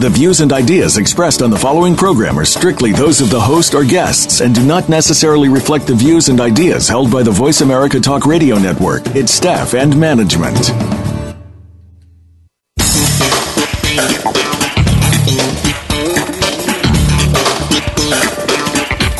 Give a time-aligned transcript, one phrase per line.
[0.00, 3.74] The views and ideas expressed on the following program are strictly those of the host
[3.74, 7.62] or guests and do not necessarily reflect the views and ideas held by the Voice
[7.62, 10.70] America Talk Radio Network, its staff, and management.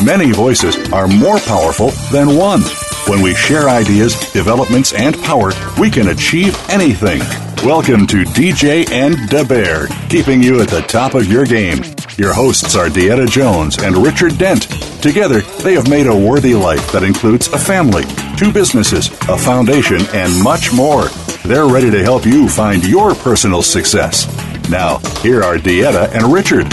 [0.01, 2.61] Many voices are more powerful than one.
[3.05, 7.19] When we share ideas, developments, and power, we can achieve anything.
[7.65, 11.79] Welcome to DJ and Da Bear, keeping you at the top of your game.
[12.15, 14.61] Your hosts are Deetta Jones and Richard Dent.
[15.01, 18.05] Together, they have made a worthy life that includes a family,
[18.37, 21.09] two businesses, a foundation, and much more.
[21.43, 24.25] They're ready to help you find your personal success.
[24.69, 26.71] Now, here are Deetta and Richard.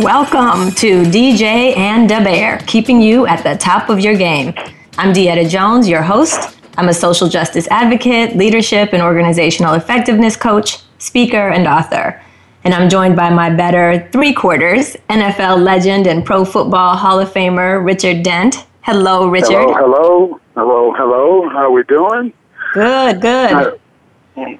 [0.00, 4.54] Welcome to DJ and Da Bear, keeping you at the top of your game.
[4.96, 10.78] I'm Deetta Jones, your host, I'm a social justice advocate, leadership and organizational effectiveness coach,
[10.98, 12.20] speaker, and author.
[12.64, 17.32] And I'm joined by my better three quarters, NFL legend and Pro Football Hall of
[17.32, 18.66] Famer, Richard Dent.
[18.80, 19.50] Hello, Richard.
[19.50, 21.48] Hello, hello, hello, hello.
[21.50, 22.32] How are we doing?
[22.72, 23.52] Good, good.
[23.52, 23.70] Uh,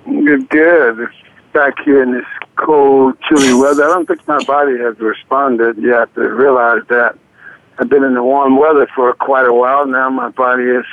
[0.07, 1.09] good, good.
[1.53, 3.85] Back here in this cold, chilly weather.
[3.85, 7.19] I don't think my body has responded yet to realize that.
[7.79, 10.09] I've been in the warm weather for quite a while now.
[10.09, 10.85] My body is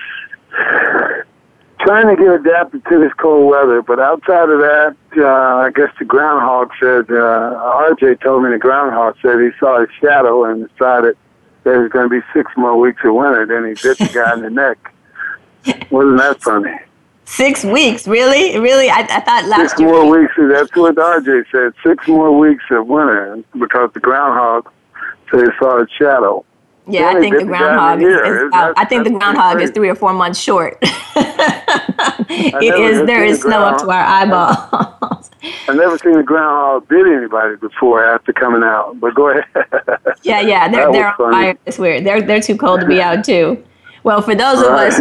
[1.84, 3.82] trying to get adapted to this cold weather.
[3.82, 8.60] But outside of that, uh, I guess the groundhog said, uh, RJ told me the
[8.60, 11.18] groundhog said he saw his shadow and decided
[11.64, 13.46] there was going to be six more weeks of winter.
[13.46, 14.94] Then he bit the guy in the neck.
[15.92, 16.74] Wasn't that funny?
[17.26, 18.90] Six weeks, really, really?
[18.90, 20.34] I, I thought last six more weeks.
[20.38, 21.74] That's what RJ said.
[21.86, 24.70] Six more weeks of winter because the groundhog
[25.30, 26.44] said he saw his shadow.
[26.88, 29.96] Yeah, uh, I think the groundhog is, about, I think the groundhog is three or
[29.96, 30.78] four months short.
[30.82, 35.30] it is there is snow up to our eyeballs.
[35.68, 39.00] I've never seen the groundhog bit anybody before after coming out.
[39.00, 39.46] But go ahead.
[40.24, 41.58] yeah, yeah, they're they're on fire.
[41.66, 42.04] It's weird.
[42.04, 43.64] They're they're too cold to be out too.
[44.04, 45.00] Well, for those of us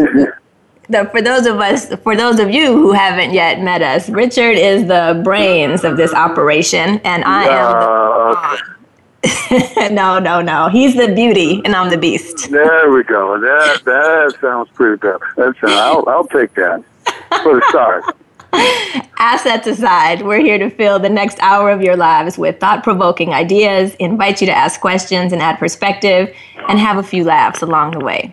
[0.91, 4.57] the, for those of us, for those of you who haven't yet met us, Richard
[4.59, 8.80] is the brains of this operation, and I am the okay.
[9.91, 10.69] no, no, no.
[10.69, 12.51] He's the beauty, and I'm the beast.
[12.51, 13.39] There we go.
[13.41, 15.21] That that sounds pretty good.
[15.37, 16.83] That's I'll I'll take that
[17.43, 18.05] for the start.
[19.19, 23.33] Assets aside, we're here to fill the next hour of your lives with thought provoking
[23.33, 26.35] ideas, invite you to ask questions and add perspective,
[26.69, 28.33] and have a few laughs along the way.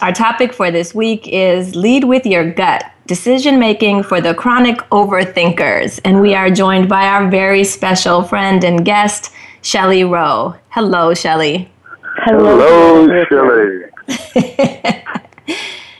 [0.00, 4.78] Our topic for this week is Lead with Your Gut Decision Making for the Chronic
[4.90, 6.00] Overthinkers.
[6.04, 9.30] And we are joined by our very special friend and guest,
[9.64, 10.54] Shelley Row.
[10.68, 11.70] Hello, Shelley.
[12.18, 13.84] Hello, Shelley.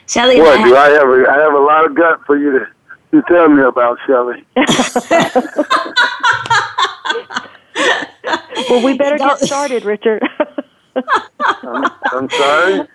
[0.07, 0.37] Shelley.
[0.41, 1.09] What do I have?
[1.09, 2.67] A, I have a lot of gut for you to,
[3.13, 4.45] to tell me about, Shelley.
[8.69, 10.23] well, we better get started, Richard.
[11.41, 12.87] I'm, I'm sorry.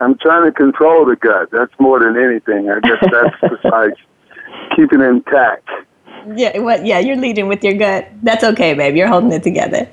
[0.00, 1.50] I'm trying to control the gut.
[1.52, 2.70] That's more than anything.
[2.70, 3.96] I guess that's besides
[4.74, 5.68] keeping it intact.
[6.34, 6.84] Yeah, what?
[6.84, 8.08] Yeah, you're leading with your gut.
[8.22, 8.96] That's okay, babe.
[8.96, 9.88] You're holding it together.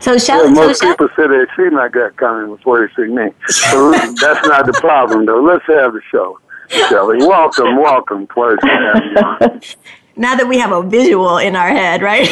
[0.00, 3.08] So, shall well, most so people say they see my gut coming before they see
[3.08, 3.30] me.
[3.48, 5.40] So that's not the problem, though.
[5.40, 7.18] Let's have the show, Shelley.
[7.18, 8.26] Welcome, welcome.
[8.26, 8.58] Pleasure
[10.16, 12.26] Now that we have a visual in our head, right?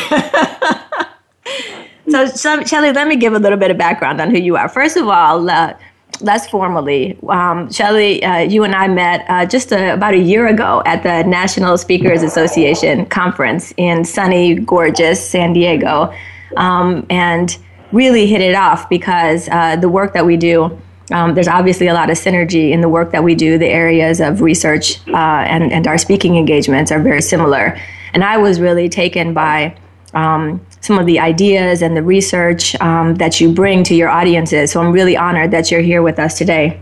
[2.09, 2.27] so,
[2.65, 4.69] Shelley, let me give a little bit of background on who you are.
[4.69, 5.75] First of all, uh,
[6.21, 10.47] less formally, um, Shelley, uh, you and I met uh, just a, about a year
[10.49, 16.13] ago at the National Speakers Association conference in sunny, gorgeous San Diego,
[16.57, 17.57] um, and
[17.93, 20.79] really hit it off because uh, the work that we do.
[21.11, 23.57] Um, there's obviously a lot of synergy in the work that we do.
[23.57, 27.81] The areas of research uh, and, and our speaking engagements are very similar.
[28.13, 29.75] And I was really taken by
[30.13, 34.73] um, some of the ideas and the research um, that you bring to your audiences.
[34.73, 36.81] So I'm really honored that you're here with us today.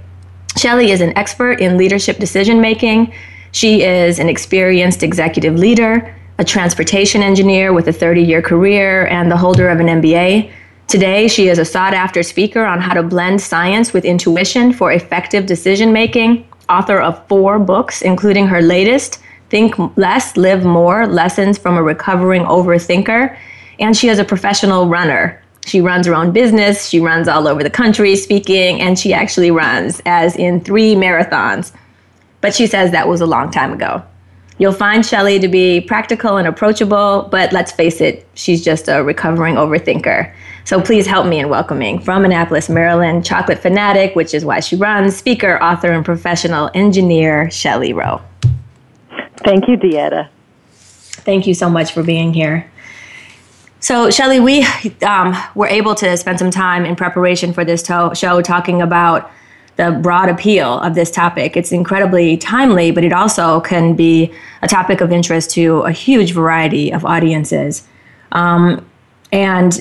[0.57, 3.13] Shelley is an expert in leadership decision making.
[3.53, 9.31] She is an experienced executive leader, a transportation engineer with a 30 year career, and
[9.31, 10.51] the holder of an MBA.
[10.89, 14.93] Today, she is a sought after speaker on how to blend science with intuition for
[14.93, 21.59] effective decision making, author of four books, including her latest, Think Less, Live More Lessons
[21.59, 23.37] from a Recovering Overthinker.
[23.79, 25.43] And she is a professional runner.
[25.67, 26.89] She runs her own business.
[26.89, 31.73] She runs all over the country speaking, and she actually runs, as in three marathons.
[32.41, 34.03] but she says that was a long time ago.
[34.59, 39.03] You'll find Shelley to be practical and approachable, but let's face it, she's just a
[39.03, 40.33] recovering overthinker.
[40.65, 44.77] So please help me in welcoming from Annapolis, Maryland, chocolate fanatic, which is why she
[44.77, 48.23] runs, speaker, author, and professional engineer, Shelley Row.
[49.45, 50.29] Thank you, Deetta.
[50.71, 52.71] Thank you so much for being here.
[53.81, 54.67] So, Shelley, we
[55.07, 59.31] um, were able to spend some time in preparation for this to- show talking about
[59.77, 61.57] the broad appeal of this topic.
[61.57, 64.33] It's incredibly timely, but it also can be
[64.63, 67.87] a topic of interest to a huge variety of audiences.
[68.33, 68.85] Um,
[69.33, 69.75] and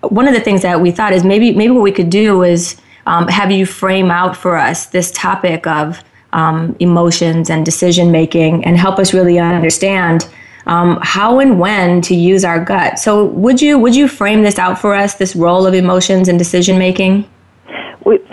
[0.00, 2.76] one of the things that we thought is maybe maybe what we could do is
[3.06, 8.64] um, have you frame out for us this topic of um, emotions and decision making,
[8.66, 10.28] and help us really understand
[10.66, 12.98] um, how and when to use our gut.
[12.98, 15.14] So, would you would you frame this out for us?
[15.14, 17.28] This role of emotions and decision making.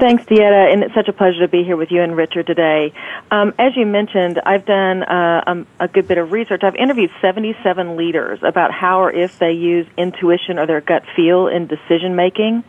[0.04, 2.92] Thanks, Deetta, and it's such a pleasure to be here with you and Richard today.
[3.32, 6.62] Um, as you mentioned, I've done uh, um, a good bit of research.
[6.62, 11.48] I've interviewed 77 leaders about how or if they use intuition or their gut feel
[11.48, 12.66] in decision making.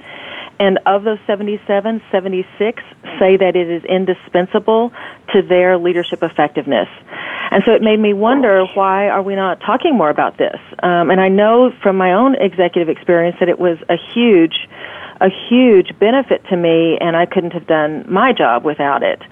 [0.59, 2.83] And of those 77, 76
[3.19, 4.93] say that it is indispensable
[5.33, 6.89] to their leadership effectiveness.
[7.51, 10.59] And so it made me wonder why are we not talking more about this?
[10.83, 14.69] Um, and I know from my own executive experience that it was a huge
[15.21, 19.23] a huge benefit to me, and I couldn't have done my job without it.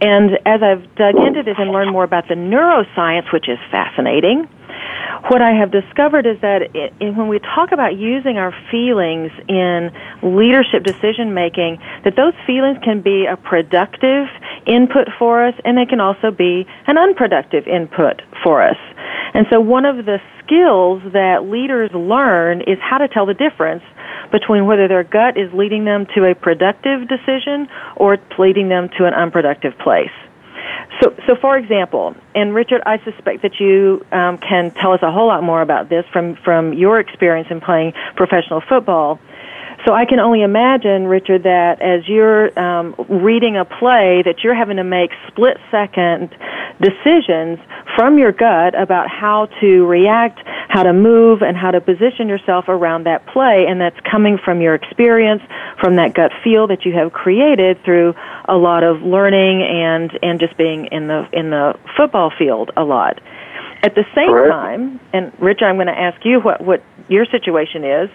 [0.00, 4.48] And as I've dug into this and learned more about the neuroscience, which is fascinating,
[5.28, 9.90] what I have discovered is that it, when we talk about using our feelings in
[10.22, 14.28] leadership decision making, that those feelings can be a productive
[14.66, 18.76] input for us, and they can also be an unproductive input for us.
[19.34, 23.82] And so one of the skills that leaders learn is how to tell the difference
[24.32, 29.06] between whether their gut is leading them to a productive decision or leading them to
[29.06, 30.10] an unproductive place.
[31.02, 35.10] So, so for example, and Richard, I suspect that you um, can tell us a
[35.10, 39.18] whole lot more about this from from your experience in playing professional football.
[39.86, 44.54] So I can only imagine, Richard, that as you're um, reading a play, that you're
[44.54, 46.36] having to make split second
[46.80, 47.58] decisions
[47.96, 50.38] from your gut about how to react,
[50.70, 53.66] how to move, and how to position yourself around that play.
[53.68, 55.42] And that's coming from your experience,
[55.80, 58.14] from that gut feel that you have created through
[58.44, 62.84] a lot of learning and, and just being in the, in the football field a
[62.84, 63.20] lot.
[63.82, 64.48] At the same right.
[64.48, 68.08] time, and Richard, I'm going to ask you what, what your situation is,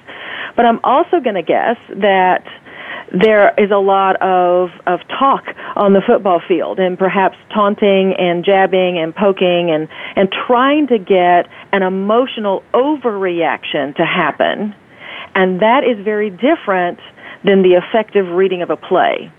[0.56, 2.46] but I'm also going to guess that
[3.12, 5.44] there is a lot of, of talk
[5.76, 10.98] on the football field and perhaps taunting and jabbing and poking and, and trying to
[10.98, 14.76] get an emotional overreaction to happen.
[15.36, 17.00] And that is very different
[17.44, 19.32] than the effective reading of a play.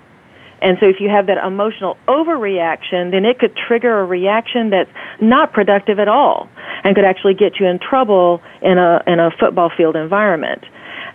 [0.63, 4.91] And so if you have that emotional overreaction, then it could trigger a reaction that's
[5.21, 6.49] not productive at all
[6.83, 10.65] and could actually get you in trouble in a, in a football field environment.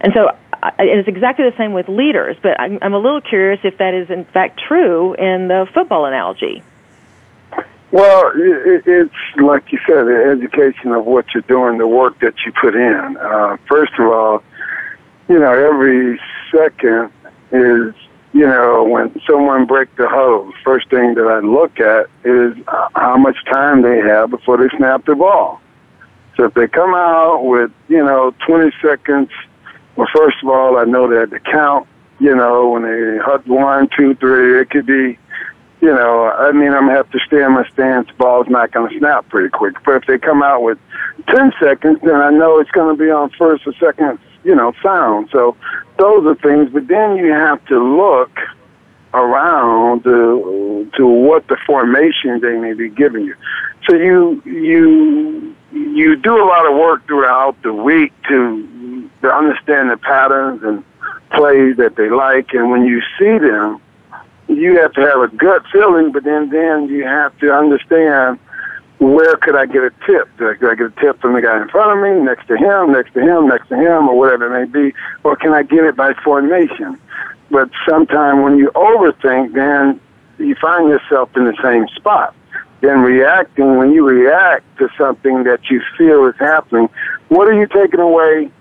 [0.01, 0.31] And so
[0.80, 4.09] it's exactly the same with leaders, but I'm, I'm a little curious if that is
[4.09, 6.63] in fact true in the football analogy.
[7.92, 12.33] Well, it, it's like you said, the education of what you're doing, the work that
[12.45, 13.18] you put in.
[13.18, 14.44] Uh, first of all,
[15.30, 16.19] you know, every
[16.51, 17.12] second
[17.51, 17.94] is,
[18.33, 22.88] you know, when someone breaks the hose, first thing that I look at is uh,
[22.95, 25.62] how much time they have before they snap the ball.
[26.38, 29.29] So if they come out with, you know, 20 seconds
[29.95, 31.88] well, first of all, I know that the count,
[32.19, 35.17] you know, when they hut one, two, three, it could be,
[35.81, 38.07] you know, I mean, I'm going to have to stay in my stance.
[38.07, 39.75] The ball's not going to snap pretty quick.
[39.83, 40.77] But if they come out with
[41.27, 44.74] 10 seconds, then I know it's going to be on first or second, you know,
[44.83, 45.29] sound.
[45.31, 45.57] So
[45.98, 46.71] those are things.
[46.71, 48.38] But then you have to look
[49.13, 53.36] around to, to what the formation they may be giving you.
[53.89, 58.67] So you, you, you do a lot of work throughout the week to
[59.21, 60.83] to understand the patterns and
[61.31, 62.53] plays that they like.
[62.53, 63.81] And when you see them,
[64.47, 68.39] you have to have a gut feeling, but then then you have to understand
[68.99, 70.29] where could I get a tip?
[70.37, 72.91] Could I get a tip from the guy in front of me, next to him,
[72.91, 75.83] next to him, next to him, or whatever it may be, or can I get
[75.85, 76.99] it by formation?
[77.49, 79.99] But sometimes when you overthink, then
[80.37, 82.35] you find yourself in the same spot.
[82.81, 86.87] Then reacting, when you react to something that you feel is happening,
[87.29, 88.51] what are you taking away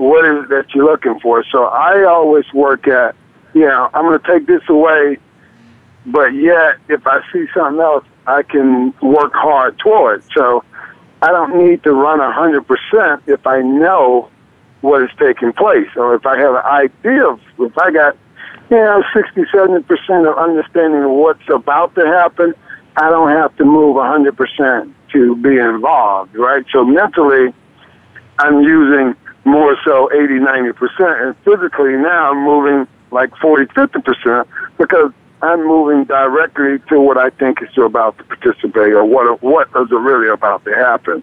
[0.00, 1.44] what is it that you're looking for.
[1.52, 3.14] So I always work at,
[3.52, 5.18] you know, I'm going to take this away,
[6.06, 10.24] but yet if I see something else, I can work hard toward.
[10.34, 10.64] So
[11.20, 14.30] I don't need to run a 100% if I know
[14.80, 15.88] what is taking place.
[15.96, 18.16] Or if I have an idea of, if I got,
[18.70, 22.54] you know, 60, 70% of understanding of what's about to happen,
[22.96, 26.64] I don't have to move 100% to be involved, right?
[26.72, 27.52] So mentally,
[28.38, 31.26] I'm using more so 80, 90%.
[31.26, 34.46] And physically now I'm moving like 40, 50%
[34.78, 39.68] because I'm moving directly to what I think is about to participate or what, what
[39.68, 41.22] is really about to happen.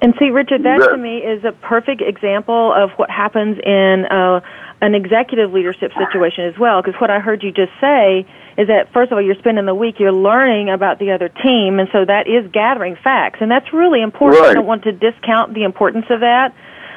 [0.00, 4.40] And see, Richard, that, to me is a perfect example of what happens in uh,
[4.80, 6.80] an executive leadership situation as well.
[6.80, 8.24] Because what I heard you just say
[8.58, 11.78] is that first of all, you're spending the week, you're learning about the other team,
[11.78, 14.42] and so that is gathering facts, and that's really important.
[14.42, 14.50] Right.
[14.50, 16.52] I don't want to discount the importance of that,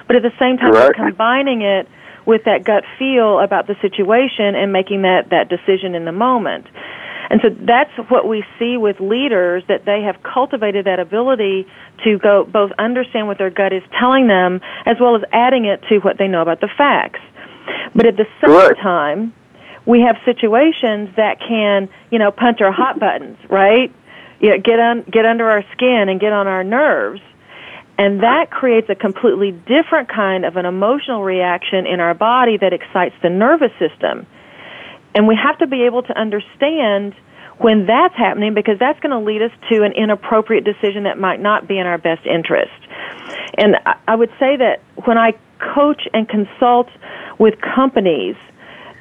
[0.07, 1.87] but at the same time, you're combining it
[2.25, 6.65] with that gut feel about the situation and making that that decision in the moment.
[7.29, 11.65] And so that's what we see with leaders that they have cultivated that ability
[12.03, 15.81] to go both understand what their gut is telling them as well as adding it
[15.89, 17.21] to what they know about the facts.
[17.95, 18.75] But at the same right.
[18.75, 19.33] time,
[19.85, 23.93] we have situations that can, you know, punch our hot buttons, right?
[24.39, 27.21] You know, get on get under our skin and get on our nerves.
[27.97, 32.73] And that creates a completely different kind of an emotional reaction in our body that
[32.73, 34.25] excites the nervous system.
[35.13, 37.13] And we have to be able to understand
[37.57, 41.39] when that's happening because that's going to lead us to an inappropriate decision that might
[41.39, 42.71] not be in our best interest.
[43.57, 43.75] And
[44.07, 46.89] I would say that when I coach and consult
[47.37, 48.35] with companies,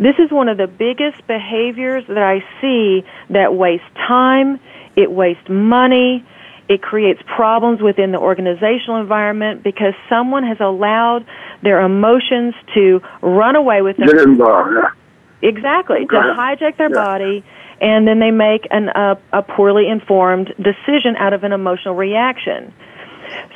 [0.00, 4.58] this is one of the biggest behaviors that I see that waste time,
[4.96, 6.24] it wastes money,
[6.70, 11.26] it creates problems within the organizational environment because someone has allowed
[11.62, 14.06] their emotions to run away with them.
[14.06, 15.48] Get involved, yeah.
[15.48, 17.04] Exactly, to hijack their yeah.
[17.04, 17.44] body,
[17.80, 22.72] and then they make an, uh, a poorly informed decision out of an emotional reaction.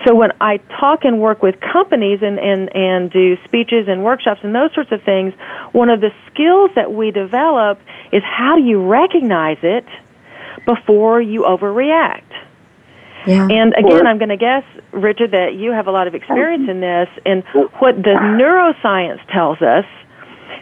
[0.07, 4.41] So when I talk and work with companies and, and, and do speeches and workshops
[4.43, 5.35] and those sorts of things,
[5.73, 7.81] one of the skills that we develop
[8.13, 9.87] is how do you recognize it
[10.67, 12.23] before you overreact?
[13.27, 13.49] Yeah.
[13.51, 16.81] And again, I'm going to guess, Richard, that you have a lot of experience in
[16.81, 17.09] this.
[17.25, 17.43] And
[17.79, 19.87] what the neuroscience tells us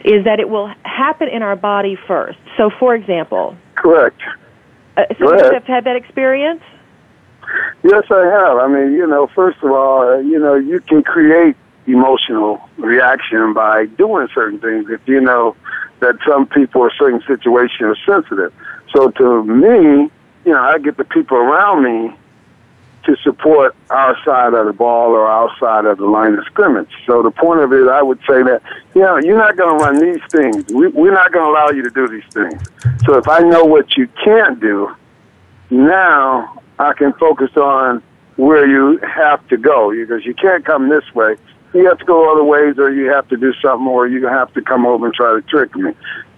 [0.04, 2.38] is that it will happen in our body first.
[2.57, 4.21] So, for example, correct.
[4.97, 6.62] Uh, so you have had that experience.
[7.83, 8.59] Yes, I have.
[8.59, 13.53] I mean, you know, first of all, uh, you know, you can create emotional reaction
[13.55, 14.89] by doing certain things.
[14.89, 15.57] If you know
[16.01, 18.53] that some people or certain situations are sensitive.
[18.93, 20.11] So to me,
[20.45, 22.17] you know, I get the people around me
[23.05, 26.91] to support our side of the ball or our side of the line of scrimmage.
[27.07, 28.62] So the point of it, I would say that,
[28.95, 30.73] you know, you're not going to run these things.
[30.73, 32.62] We, we're not going to allow you to do these things.
[33.07, 34.95] So if I know what you can't do,
[35.71, 38.03] now I can focus on
[38.37, 41.37] where you have to go because you can't come this way.
[41.75, 44.53] You have to go other ways or you have to do something or you have
[44.55, 45.93] to come over and try to trick me.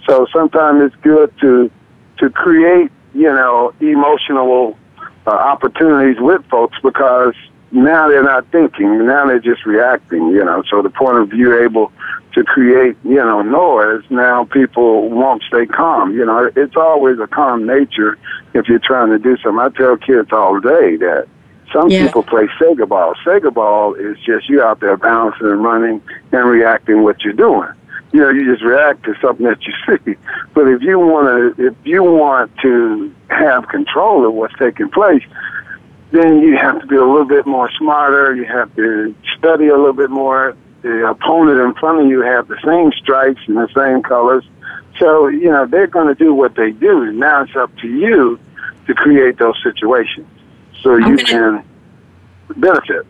[0.06, 1.70] So sometimes it's good to,
[2.18, 4.78] to create, you know, emotional
[5.26, 7.34] uh, opportunities with folks because
[7.72, 10.62] now they're not thinking, now they're just reacting, you know.
[10.70, 11.90] So the point of view able
[12.34, 16.14] to create, you know, noise, now people won't stay calm.
[16.14, 18.18] You know, it's always a calm nature
[18.54, 19.60] if you're trying to do something.
[19.60, 21.28] I tell kids all day that
[21.72, 22.06] some yeah.
[22.06, 23.14] people play Sega ball.
[23.24, 27.68] Sega ball is just you out there bouncing and running and reacting what you're doing.
[28.12, 29.72] You know, you just react to something that you
[30.04, 30.16] see.
[30.54, 35.22] But if you want to, if you want to have control of what's taking place,
[36.12, 38.34] then you have to be a little bit more smarter.
[38.36, 40.56] You have to study a little bit more.
[40.84, 44.44] The opponent in front of you have the same stripes and the same colors.
[44.98, 47.02] So, you know, they're going to do what they do.
[47.02, 48.38] And Now it's up to you
[48.86, 50.28] to create those situations
[50.82, 51.64] so you can
[52.56, 53.06] benefit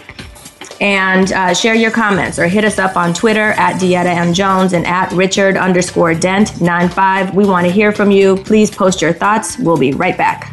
[0.80, 4.34] and uh, share your comments or hit us up on Twitter at Deetta M.
[4.34, 7.34] Jones and at Richard underscore Dent 95.
[7.34, 8.36] We want to hear from you.
[8.36, 9.58] Please post your thoughts.
[9.58, 10.52] We'll be right back.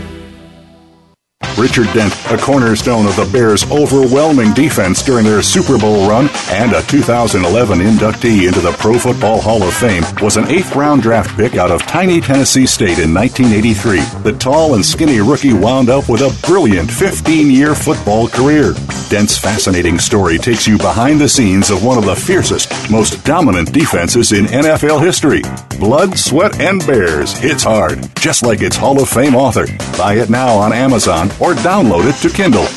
[1.61, 6.73] Richard Dent, a cornerstone of the Bears' overwhelming defense during their Super Bowl run and
[6.73, 11.37] a 2011 inductee into the Pro Football Hall of Fame, was an eighth round draft
[11.37, 13.99] pick out of tiny Tennessee State in 1983.
[14.23, 18.73] The tall and skinny rookie wound up with a brilliant 15 year football career.
[19.09, 23.71] Dent's fascinating story takes you behind the scenes of one of the fiercest, most dominant
[23.71, 25.43] defenses in NFL history.
[25.77, 29.65] Blood, Sweat, and Bears hits hard, just like its Hall of Fame author.
[29.97, 32.67] Buy it now on Amazon or download it to Kindle.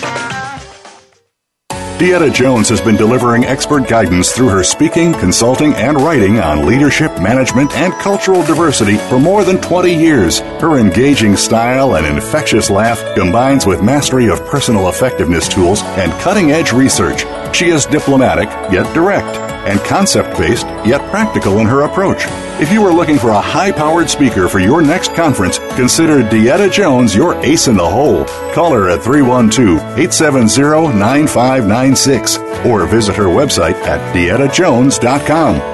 [1.99, 7.12] Deetta Jones has been delivering expert guidance through her speaking, consulting, and writing on leadership,
[7.21, 10.40] management, and cultural diversity for more than 20 years.
[10.61, 16.50] Her engaging style and infectious laugh combines with mastery of personal effectiveness tools and cutting
[16.50, 17.25] edge research.
[17.54, 22.25] She is diplomatic, yet direct and concept based, yet practical in her approach.
[22.61, 26.70] If you are looking for a high powered speaker for your next conference, consider Deetta
[26.70, 28.25] Jones your ace in the hole.
[28.52, 35.74] Call her at 312 870 9596 or visit her website at deettajones.com.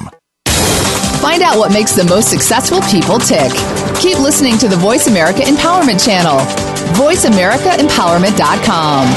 [1.21, 3.51] Find out what makes the most successful people tick.
[4.01, 6.39] Keep listening to the Voice America Empowerment Channel.
[6.97, 9.07] VoiceAmericaEmpowerment.com.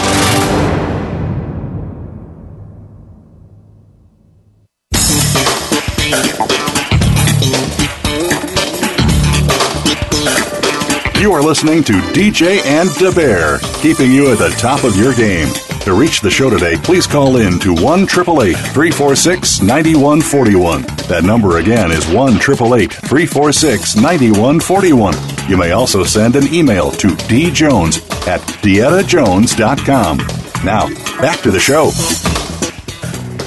[11.20, 15.14] You are listening to DJ and Da Bear, keeping you at the top of your
[15.14, 15.48] game.
[15.84, 20.80] To reach the show today, please call in to 1 346 9141.
[21.08, 25.14] That number again is 1 346 9141.
[25.46, 30.16] You may also send an email to djones at deettajones.com.
[30.64, 30.88] Now,
[31.20, 31.90] back to the show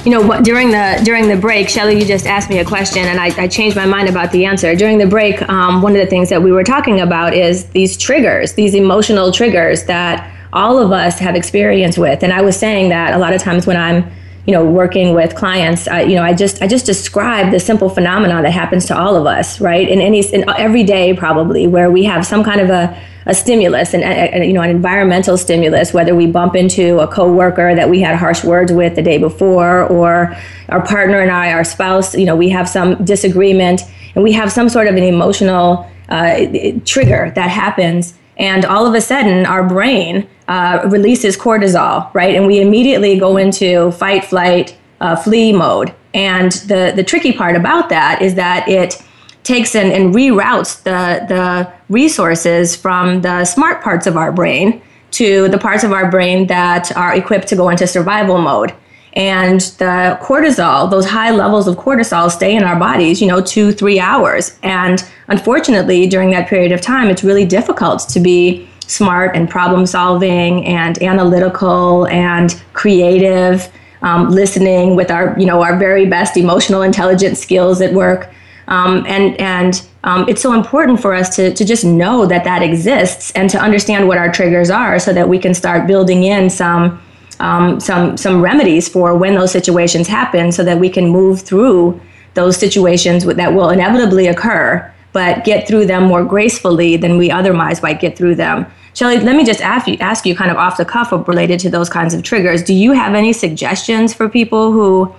[0.04, 3.18] you know during the during the break shelley you just asked me a question and
[3.18, 6.06] i, I changed my mind about the answer during the break um, one of the
[6.06, 10.92] things that we were talking about is these triggers these emotional triggers that all of
[10.92, 12.22] us have experience with.
[12.22, 14.10] And I was saying that a lot of times when I'm
[14.48, 17.90] you know working with clients I, you know i just i just describe the simple
[17.90, 21.90] phenomenon that happens to all of us right in any in every day probably where
[21.90, 26.14] we have some kind of a, a stimulus and you know an environmental stimulus whether
[26.14, 30.34] we bump into a coworker that we had harsh words with the day before or
[30.70, 33.82] our partner and i our spouse you know we have some disagreement
[34.14, 36.46] and we have some sort of an emotional uh,
[36.86, 42.34] trigger that happens and all of a sudden our brain uh, releases cortisol, right?
[42.34, 45.94] And we immediately go into fight, flight, uh, flee mode.
[46.14, 49.02] And the, the tricky part about that is that it
[49.42, 55.48] takes and, and reroutes the, the resources from the smart parts of our brain to
[55.48, 58.74] the parts of our brain that are equipped to go into survival mode.
[59.18, 63.72] And the cortisol, those high levels of cortisol stay in our bodies, you know, two,
[63.72, 64.56] three hours.
[64.62, 69.86] And unfortunately, during that period of time, it's really difficult to be smart and problem
[69.86, 73.68] solving and analytical and creative,
[74.02, 78.30] um, listening with our, you know, our very best emotional intelligence skills at work.
[78.68, 82.62] Um, and and um, it's so important for us to, to just know that that
[82.62, 86.48] exists and to understand what our triggers are so that we can start building in
[86.50, 87.00] some
[87.40, 92.00] um, some some remedies for when those situations happen so that we can move through
[92.34, 97.82] those situations that will inevitably occur but get through them more gracefully than we otherwise
[97.82, 98.66] might get through them
[98.98, 101.70] Shelley, let me just ask you, ask you kind of off the cuff related to
[101.70, 102.64] those kinds of triggers.
[102.64, 105.14] Do you have any suggestions for people who,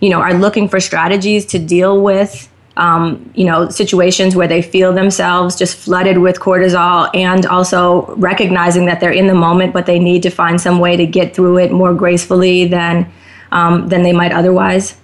[0.00, 4.62] you know, are looking for strategies to deal with, um, you know, situations where they
[4.62, 9.86] feel themselves just flooded with cortisol and also recognizing that they're in the moment, but
[9.86, 13.10] they need to find some way to get through it more gracefully than,
[13.52, 14.96] um, than they might otherwise?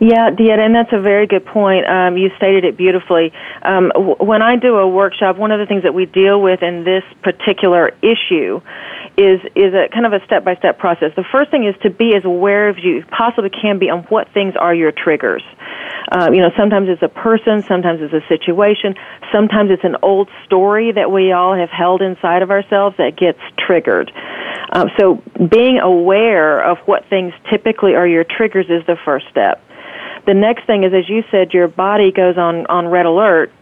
[0.00, 1.86] Yeah, Deetta, and that's a very good point.
[1.86, 3.32] Um, you stated it beautifully.
[3.62, 6.62] Um, w- when I do a workshop, one of the things that we deal with
[6.62, 8.60] in this particular issue
[9.16, 11.12] is is a kind of a step by step process.
[11.14, 14.28] The first thing is to be as aware as you possibly can be on what
[14.34, 15.42] things are your triggers.
[16.10, 18.94] Um, you know, sometimes it's a person, sometimes it's a situation,
[19.32, 23.38] sometimes it's an old story that we all have held inside of ourselves that gets
[23.58, 24.10] triggered.
[24.72, 29.62] Um, so being aware of what things typically are your triggers is the first step.
[30.26, 33.52] the next thing is, as you said, your body goes on, on red alert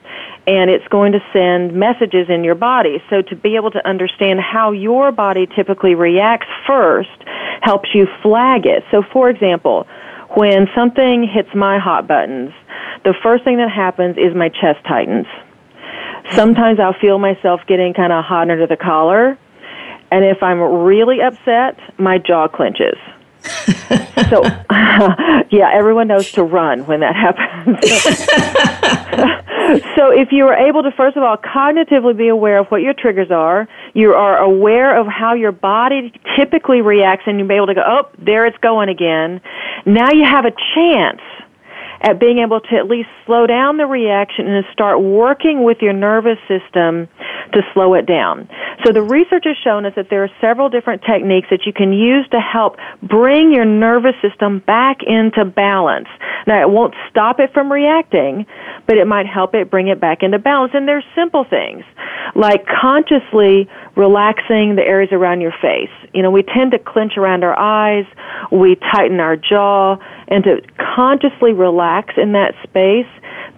[0.46, 3.02] and it's going to send messages in your body.
[3.11, 7.11] So to be able to understand how your body typically reacts first
[7.61, 8.83] helps you flag it.
[8.90, 9.87] So for example,
[10.37, 12.52] when something hits my hot buttons,
[13.05, 15.26] the first thing that happens is my chest tightens.
[16.33, 19.38] Sometimes I'll feel myself getting kind of hot under the collar.
[20.11, 22.96] And if I'm really upset, my jaw clenches.
[24.31, 24.42] So,
[25.50, 27.78] yeah, everyone knows to run when that happens.
[29.96, 32.94] so, if you are able to, first of all, cognitively be aware of what your
[32.94, 37.66] triggers are, you are aware of how your body typically reacts, and you'll be able
[37.66, 39.40] to go, oh, there it's going again.
[39.87, 41.20] Now you have a chance
[42.03, 45.93] at being able to at least slow down the reaction and start working with your
[45.93, 47.09] nervous system
[47.53, 48.49] to slow it down.
[48.85, 51.93] So the research has shown us that there are several different techniques that you can
[51.93, 56.09] use to help bring your nervous system back into balance.
[56.47, 58.47] Now it won't stop it from reacting,
[58.87, 60.73] but it might help it bring it back into balance.
[60.75, 61.85] And there's simple things
[62.35, 65.91] like consciously relaxing the areas around your face.
[66.15, 68.07] You know, we tend to clench around our eyes,
[68.51, 69.97] we tighten our jaw,
[70.33, 73.07] and to consciously relax in that space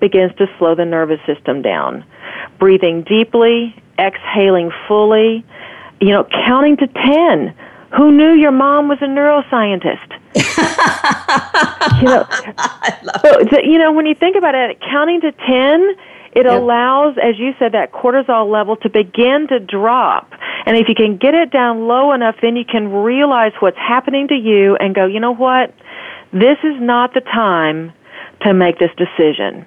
[0.00, 2.04] begins to slow the nervous system down.
[2.58, 5.46] Breathing deeply, exhaling fully,
[6.00, 7.54] you know, counting to 10.
[7.96, 10.10] Who knew your mom was a neuroscientist?
[12.02, 12.26] you know,
[13.22, 15.94] but, you know, when you think about it, counting to 10
[16.34, 16.60] it yep.
[16.60, 20.32] allows, as you said, that cortisol level to begin to drop.
[20.66, 24.26] And if you can get it down low enough, then you can realize what's happening
[24.28, 25.72] to you and go, you know what?
[26.34, 27.92] This is not the time
[28.42, 29.64] to make this decision.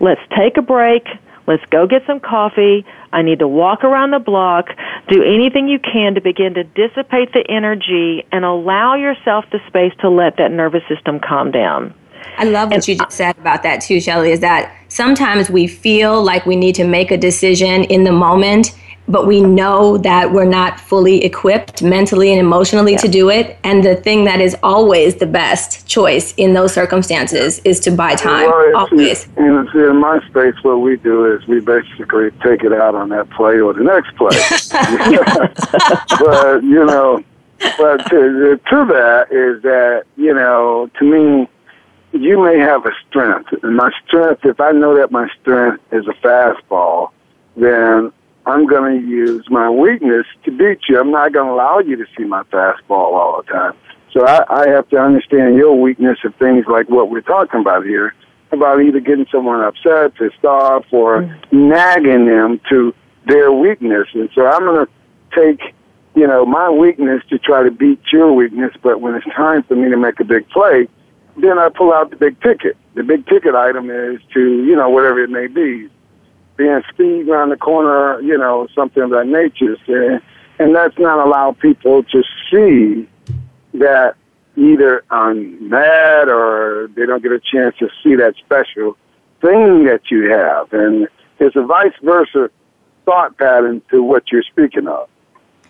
[0.00, 1.06] Let's take a break.
[1.46, 2.84] Let's go get some coffee.
[3.12, 4.70] I need to walk around the block.
[5.08, 9.92] Do anything you can to begin to dissipate the energy and allow yourself the space
[10.00, 11.94] to let that nervous system calm down.
[12.38, 16.22] I love what you just said about that too, Shelley, is that sometimes we feel
[16.22, 18.72] like we need to make a decision in the moment,
[19.10, 22.98] but we know that we're not fully equipped mentally and emotionally yeah.
[22.98, 23.58] to do it.
[23.64, 28.14] And the thing that is always the best choice in those circumstances is to buy
[28.14, 28.48] time.
[28.48, 29.26] Well, always.
[29.36, 33.08] And see, in my space, what we do is we basically take it out on
[33.08, 34.30] that play or the next play.
[36.20, 37.24] but, you know,
[37.78, 41.48] but to, to that is that, you know, to me,
[42.12, 43.52] you may have a strength.
[43.62, 47.10] And my strength, if I know that my strength is a fastball,
[47.56, 48.12] then
[48.46, 50.98] I'm going to use my weakness to beat you.
[50.98, 53.74] I'm not going to allow you to see my fastball all the time.
[54.12, 57.84] So I, I have to understand your weakness of things like what we're talking about
[57.84, 58.14] here,
[58.50, 61.68] about either getting someone upset, pissed off, or mm-hmm.
[61.68, 62.94] nagging them to
[63.26, 64.08] their weakness.
[64.14, 64.92] And so I'm going to
[65.34, 65.74] take,
[66.16, 68.72] you know, my weakness to try to beat your weakness.
[68.82, 70.88] But when it's time for me to make a big play,
[71.36, 72.76] then I pull out the big ticket.
[72.94, 75.88] The big ticket item is to, you know, whatever it may be,
[76.60, 79.76] being speed around the corner, you know, something of that nature.
[79.88, 80.20] And,
[80.58, 83.08] and that's not allow people to see
[83.78, 84.14] that
[84.56, 88.98] either I'm mad or they don't get a chance to see that special
[89.40, 90.70] thing that you have.
[90.74, 92.50] And it's a vice versa
[93.06, 95.08] thought pattern to what you're speaking of.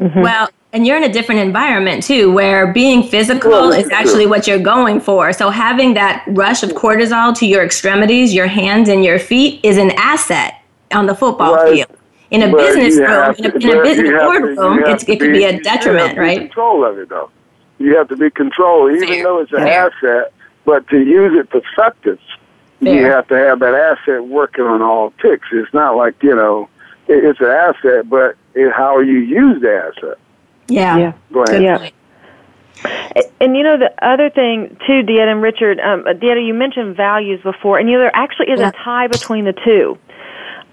[0.00, 0.22] Mm-hmm.
[0.22, 4.48] Well, and you're in a different environment too, where being physical well, is actually what
[4.48, 5.32] you're going for.
[5.32, 9.76] So having that rush of cortisol to your extremities, your hands and your feet is
[9.76, 10.59] an asset
[10.92, 11.86] on the football right.
[11.86, 11.96] field.
[12.30, 15.60] In a but business room, in a, in a business boardroom, it could be a
[15.60, 16.38] detriment, right?
[16.38, 17.30] Control of it, though.
[17.78, 19.22] You have to be controlled, even Fair.
[19.24, 19.90] though it's an Fair.
[19.90, 20.32] asset.
[20.64, 22.20] But to use it effective,
[22.80, 25.48] you have to have that asset working on all ticks.
[25.50, 26.68] It's not like you know,
[27.08, 30.18] it's an asset, but it, how you use the asset.
[30.68, 30.96] Yeah.
[30.98, 31.12] Yeah.
[31.32, 31.62] Go ahead.
[31.62, 31.90] Yeah.
[33.40, 37.40] And you know the other thing too, Deetta and Richard, um, Deetta, you mentioned values
[37.42, 38.68] before, and you know there actually is yeah.
[38.68, 39.98] a tie between the two.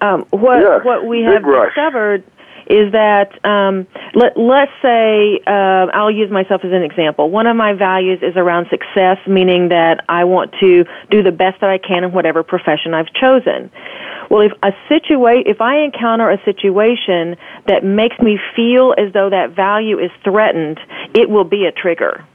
[0.01, 1.69] Um, what yes, what we have rush.
[1.69, 2.23] discovered
[2.69, 7.29] is that um, let let's say uh, I'll use myself as an example.
[7.29, 11.61] One of my values is around success, meaning that I want to do the best
[11.61, 13.71] that I can in whatever profession I've chosen.
[14.29, 19.29] Well, if a situa- if I encounter a situation that makes me feel as though
[19.29, 20.79] that value is threatened,
[21.13, 22.25] it will be a trigger.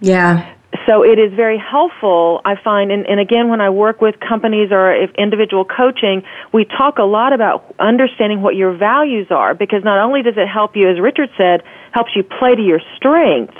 [0.00, 0.54] Yeah.
[0.88, 4.72] So it is very helpful, I find, and, and again, when I work with companies
[4.72, 9.84] or if individual coaching, we talk a lot about understanding what your values are because
[9.84, 13.52] not only does it help you, as Richard said, helps you play to your strength,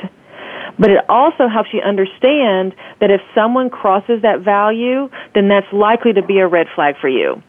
[0.79, 6.15] but it also helps you understand that if someone crosses that value, then that's likely
[6.15, 7.43] to be a red flag for you.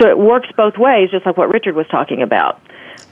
[0.00, 2.60] So it works both ways, just like what Richard was talking about.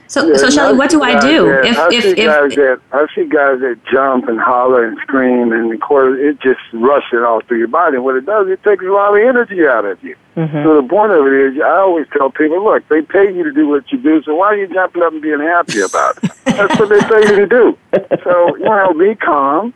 [0.09, 1.45] So, yeah, so Shelley, what do I do?
[1.49, 4.41] That, if, I if, see if, guys if, that I see guys that jump and
[4.41, 7.97] holler and scream, and of course it just rushes all through your body.
[7.97, 10.17] And what it does, it takes a lot of energy out of you.
[10.35, 10.65] Mm-hmm.
[10.65, 13.53] So the point of it is, I always tell people, look, they pay you to
[13.53, 16.33] do what you do, so why are you jumping up and being happy about it?
[16.45, 17.79] That's what they pay you to do.
[18.25, 19.75] So you know, be calm.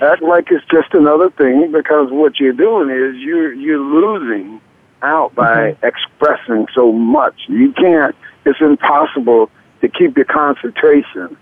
[0.00, 4.60] Act like it's just another thing because what you're doing is you're you're losing
[5.02, 5.86] out by mm-hmm.
[5.86, 7.34] expressing so much.
[7.46, 8.16] You can't.
[8.44, 11.36] It's impossible to keep your concentration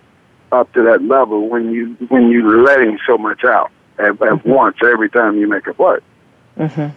[0.52, 4.48] up to that level when you when you're letting so much out at, at mm-hmm.
[4.48, 5.98] once every time you make a play.
[6.56, 6.88] Mm-hmm.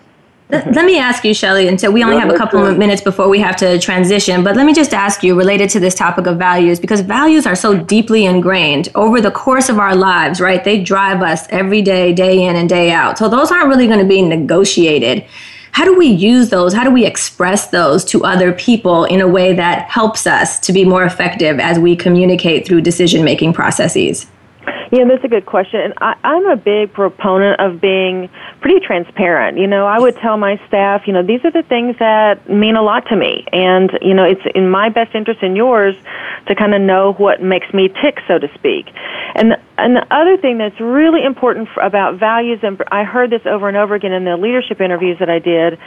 [0.52, 3.30] Let me ask you, Shelley, and so we only have a couple of minutes before
[3.30, 6.40] we have to transition, but let me just ask you related to this topic of
[6.40, 10.64] values, because values are so deeply ingrained over the course of our lives, right?
[10.64, 13.20] They drive us every day, day in and day out.
[13.20, 15.24] So those aren't really going to be negotiated
[15.72, 16.74] how do we use those?
[16.74, 20.74] How do we express those to other people in a way that helps us to
[20.74, 24.28] be more effective as we communicate through decision making processes?
[24.92, 25.80] Yeah, that's a good question.
[25.82, 28.30] And I, I'm a big proponent of being
[28.62, 29.58] pretty transparent.
[29.58, 32.76] You know, I would tell my staff, you know, these are the things that mean
[32.76, 33.46] a lot to me.
[33.54, 35.96] And, you know, it's in my best interest and yours
[36.48, 38.88] to kind of know what makes me tick, so to speak.
[39.36, 43.30] And the, and the other thing that's really important for, about values, and I heard
[43.30, 45.80] this over and over again in the leadership interviews that I did,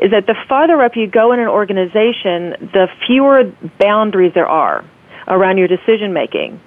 [0.00, 4.84] is that the farther up you go in an organization, the fewer boundaries there are
[5.28, 6.60] around your decision making.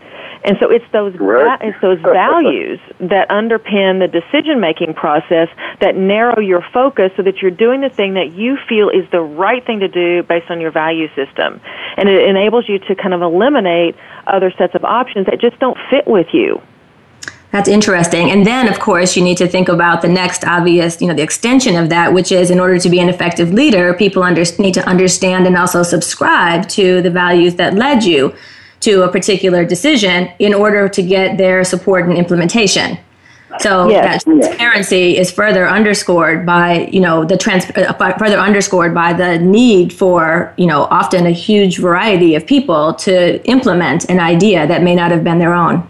[0.43, 5.49] And so it's those va- it's those values that underpin the decision making process
[5.81, 9.21] that narrow your focus so that you're doing the thing that you feel is the
[9.21, 11.59] right thing to do based on your value system.
[11.97, 13.95] And it enables you to kind of eliminate
[14.27, 16.61] other sets of options that just don't fit with you.
[17.51, 18.29] That's interesting.
[18.29, 21.23] And then, of course, you need to think about the next obvious, you know, the
[21.23, 24.75] extension of that, which is in order to be an effective leader, people under, need
[24.75, 28.35] to understand and also subscribe to the values that led you
[28.81, 32.97] to a particular decision in order to get their support and implementation.
[33.59, 35.27] So yes, that transparency yes.
[35.27, 40.53] is further underscored by, you know, the trans uh, further underscored by the need for,
[40.55, 45.09] you know, often a huge variety of people to implement an idea that may not
[45.11, 45.87] have been their own.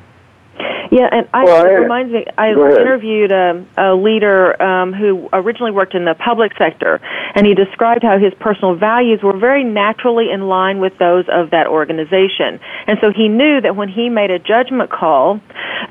[0.92, 5.72] Yeah, and I, well, it reminds me, I interviewed a, a leader um, who originally
[5.72, 7.00] worked in the public sector,
[7.36, 11.52] and he described how his personal values were very naturally in line with those of
[11.52, 12.60] that organization.
[12.88, 15.40] And so he knew that when he made a judgment call,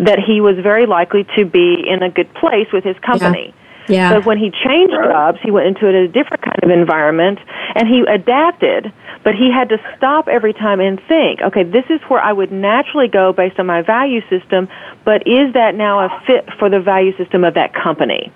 [0.00, 3.54] that he was very likely to be in a good place with his company.
[3.86, 4.10] Yeah.
[4.10, 4.20] yeah.
[4.20, 7.38] So when he changed jobs, he went into a different kind of environment,
[7.76, 8.92] and he adapted
[9.28, 12.50] but he had to stop every time and think, okay, this is where I would
[12.50, 14.70] naturally go based on my value system,
[15.04, 18.32] but is that now a fit for the value system of that company?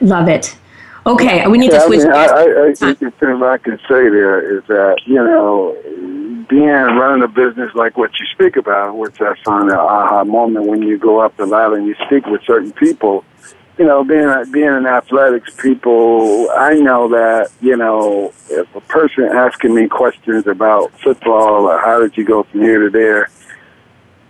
[0.00, 0.56] Love it.
[1.04, 2.02] Okay, we need yeah, to switch.
[2.02, 5.76] I, mean, I, I, I, the thing I can say there is that you know,
[6.48, 10.66] being running a business like what you speak about, which I find an aha moment
[10.66, 13.24] when you go up the ladder and you speak with certain people
[13.78, 19.24] you know, being being in athletics, people, I know that you know, if a person
[19.24, 23.28] asking me questions about football or how did you go from here to there,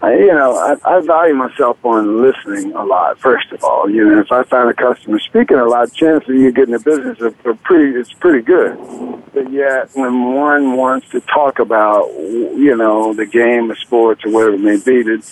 [0.02, 3.18] I, you know, I, I value myself on listening a lot.
[3.18, 6.34] First of all, you know, if I find a customer speaking a lot, chances of
[6.34, 8.76] you getting a business are, are pretty, it's pretty good.
[9.32, 14.30] But yet, when one wants to talk about, you know, the game, the sports, or
[14.30, 15.22] whatever it may be, that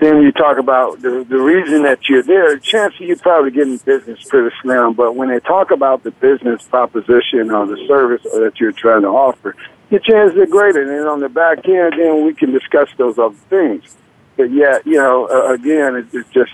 [0.00, 3.78] then you talk about the, the reason that you're there, chances you probably get in
[3.78, 4.92] business pretty slim.
[4.94, 9.08] But when they talk about the business proposition or the service that you're trying to
[9.08, 9.56] offer,
[9.90, 10.82] your chances are greater.
[10.82, 13.96] And then on the back end, then we can discuss those other things.
[14.36, 16.52] But yet, you know, uh, again, it's just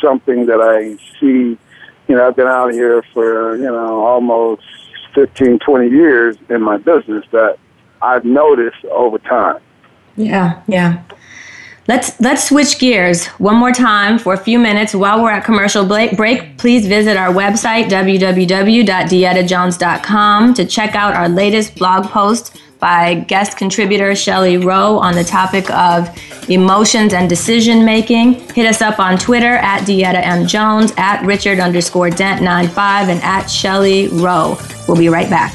[0.00, 1.58] something that I see.
[2.06, 4.62] You know, I've been out here for, you know, almost
[5.14, 7.58] 15, 20 years in my business that
[8.00, 9.60] I've noticed over time.
[10.16, 11.02] Yeah, yeah.
[11.88, 15.86] Let's let's switch gears one more time for a few minutes while we're at commercial
[15.86, 16.58] break.
[16.58, 24.14] Please visit our website www.deettajones.com to check out our latest blog post by guest contributor
[24.14, 26.10] Shelley Row on the topic of
[26.50, 28.34] emotions and decision making.
[28.50, 33.22] Hit us up on Twitter at Deetta M Jones, at Richard underscore Dent 95, and
[33.22, 34.58] at Shelley Row.
[34.86, 35.54] We'll be right back.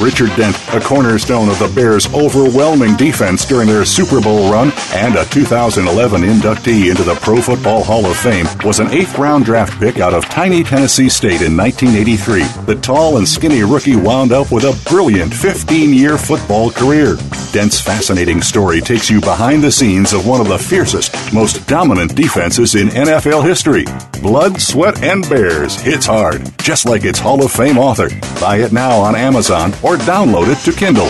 [0.00, 5.16] Richard Dent, a cornerstone of the Bears' overwhelming defense during their Super Bowl run and
[5.16, 9.78] a 2011 inductee into the Pro Football Hall of Fame, was an eighth round draft
[9.80, 12.44] pick out of tiny Tennessee State in 1983.
[12.66, 17.16] The tall and skinny rookie wound up with a brilliant 15 year football career.
[17.52, 22.14] Dent's fascinating story takes you behind the scenes of one of the fiercest, most dominant
[22.14, 23.84] defenses in NFL history.
[24.22, 28.08] Blood, Sweat, and Bears hits hard, just like its Hall of Fame author.
[28.40, 31.08] Buy it now on Amazon or download it to Kindle.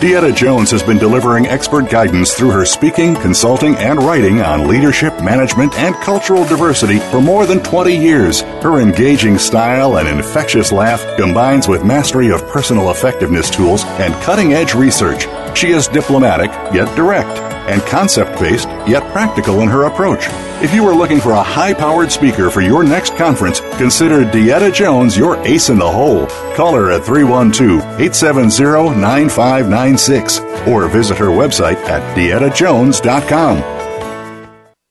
[0.00, 5.12] Deetta Jones has been delivering expert guidance through her speaking, consulting, and writing on leadership,
[5.22, 8.40] management, and cultural diversity for more than 20 years.
[8.62, 14.54] Her engaging style and infectious laugh combines with mastery of personal effectiveness tools and cutting
[14.54, 15.26] edge research.
[15.54, 20.26] She is diplomatic, yet direct and concept based, yet practical in her approach.
[20.62, 24.74] If you are looking for a high powered speaker for your next conference, consider Deetta
[24.74, 26.26] Jones your ace in the hole.
[26.54, 33.79] Call her at 312 870 9596 or visit her website at deettajones.com.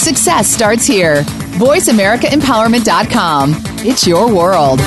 [0.00, 1.22] Success starts here.
[1.60, 3.54] VoiceAmericaEmpowerment.com.
[3.80, 4.80] It's your world.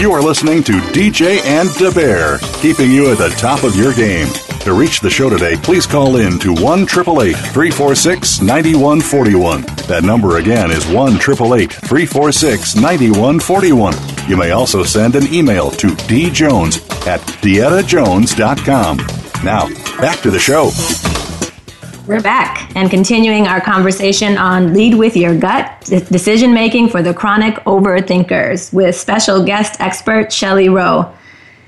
[0.00, 3.92] You are listening to DJ and Da Bear, keeping you at the top of your
[3.92, 4.28] game.
[4.66, 9.62] To reach the show today, please call in to 1 346 9141.
[9.86, 13.94] That number again is 1 346 9141.
[14.28, 18.96] You may also send an email to djones at deettajones.com.
[19.44, 19.68] Now,
[20.00, 20.72] back to the show.
[22.08, 27.14] We're back and continuing our conversation on lead with your gut decision making for the
[27.14, 31.15] chronic overthinkers with special guest expert Shelley Row.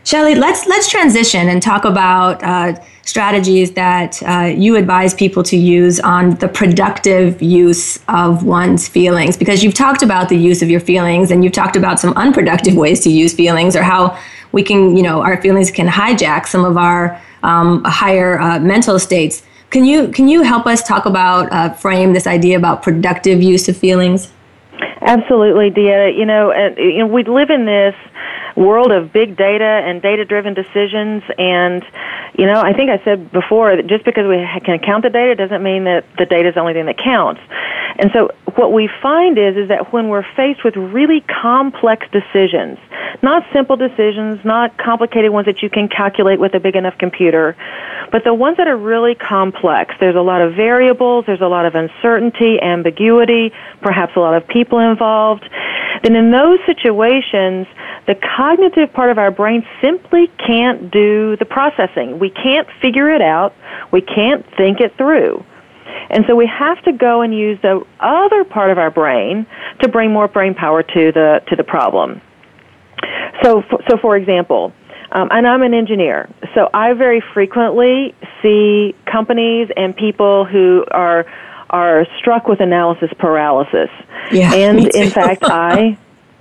[0.08, 5.54] Shelley, let's let's transition and talk about uh, strategies that uh, you advise people to
[5.54, 9.36] use on the productive use of one's feelings.
[9.36, 12.74] Because you've talked about the use of your feelings, and you've talked about some unproductive
[12.74, 14.18] ways to use feelings, or how
[14.52, 18.98] we can, you know, our feelings can hijack some of our um, higher uh, mental
[18.98, 19.42] states.
[19.68, 23.68] Can you can you help us talk about uh, frame this idea about productive use
[23.68, 24.32] of feelings?
[25.02, 26.08] Absolutely, Dia.
[26.08, 27.94] You know, and you know, we live in this
[28.58, 31.22] world of big data and data driven decisions.
[31.38, 31.84] And
[32.38, 35.34] you know i think i said before that just because we can count the data
[35.34, 37.40] doesn't mean that the data is the only thing that counts.
[37.98, 42.78] And so what we find is is that when we're faced with really complex decisions
[43.22, 47.56] not simple decisions not complicated ones that you can calculate with a big enough computer
[48.12, 51.66] but the ones that are really complex there's a lot of variables there's a lot
[51.66, 55.48] of uncertainty ambiguity perhaps a lot of people involved
[56.02, 57.66] then in those situations
[58.06, 62.18] the cognitive part of our brain simply can't do the processing.
[62.18, 63.54] We can't figure it out.
[63.92, 65.44] We can't think it through.
[66.10, 69.46] And so we have to go and use the other part of our brain
[69.80, 72.22] to bring more brain power to the to the problem.
[73.42, 74.72] So, so for example,
[75.12, 81.26] um, and I'm an engineer, so I very frequently see companies and people who are
[81.70, 83.90] are struck with analysis paralysis.
[84.32, 85.98] Yeah, and in fact, I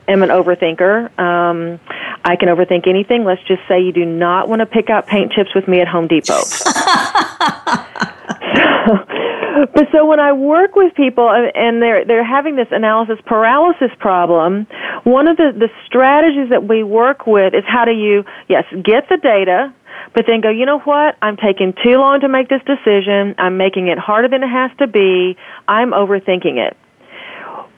[0.07, 1.19] am an overthinker.
[1.19, 1.79] Um,
[2.23, 3.23] I can overthink anything.
[3.23, 5.87] Let's just say you do not want to pick out paint chips with me at
[5.87, 6.41] Home Depot.
[6.41, 6.71] so,
[9.73, 14.67] but so when I work with people and they're they're having this analysis paralysis problem,
[15.03, 19.09] one of the the strategies that we work with is how do you yes get
[19.09, 19.73] the data,
[20.13, 21.15] but then go, you know what?
[21.21, 23.35] I'm taking too long to make this decision.
[23.37, 25.37] I'm making it harder than it has to be.
[25.67, 26.77] I'm overthinking it.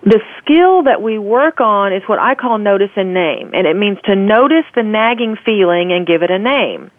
[0.03, 3.75] The skill that we work on is what I call notice and name, and it
[3.75, 6.89] means to notice the nagging feeling and give it a name.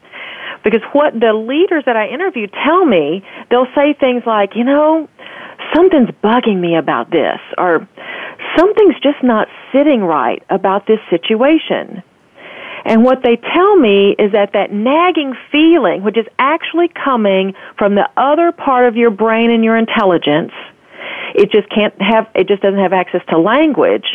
[0.62, 5.08] Because what the leaders that I interview tell me, they'll say things like, you know,
[5.74, 7.88] something's bugging me about this, or
[8.58, 12.02] something's just not sitting right about this situation.
[12.84, 17.94] And what they tell me is that that nagging feeling, which is actually coming from
[17.94, 20.52] the other part of your brain and your intelligence,
[21.34, 24.06] it just can't have, it just doesn't have access to language.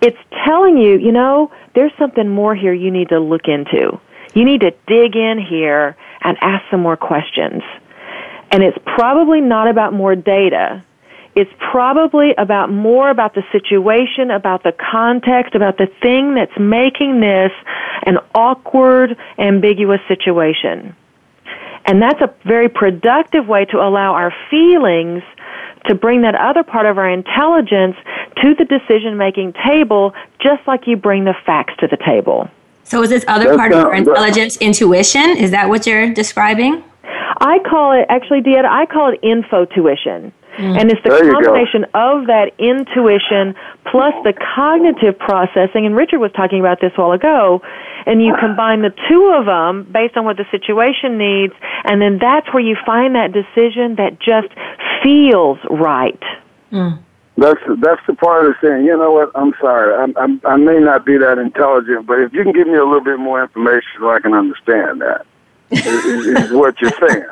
[0.00, 4.00] It's telling you, you know, there's something more here you need to look into.
[4.34, 7.62] You need to dig in here and ask some more questions.
[8.50, 10.84] And it's probably not about more data.
[11.36, 17.20] It's probably about more about the situation, about the context, about the thing that's making
[17.20, 17.52] this
[18.04, 20.96] an awkward, ambiguous situation.
[21.84, 25.22] And that's a very productive way to allow our feelings
[25.84, 27.96] to bring that other part of our intelligence
[28.42, 32.48] to the decision making table, just like you bring the facts to the table.
[32.84, 35.36] So, is this other That's part of our intelligence intuition?
[35.36, 36.82] Is that what you're describing?
[37.04, 40.32] I call it, actually, DeEtta, I call it infotuition.
[40.56, 40.80] Mm.
[40.80, 43.54] And it's the combination of that intuition
[43.90, 47.60] plus the cognitive processing, and Richard was talking about this a while ago,
[48.06, 51.52] and you combine the two of them based on what the situation needs,
[51.84, 54.48] and then that's where you find that decision that just
[55.02, 56.22] feels right.
[56.72, 57.02] Mm.
[57.36, 59.30] That's that's the part of saying, you know what?
[59.34, 62.66] I'm sorry, I'm, I'm, I may not be that intelligent, but if you can give
[62.66, 65.26] me a little bit more information, so I can understand that,
[65.70, 67.26] is, is what you're saying.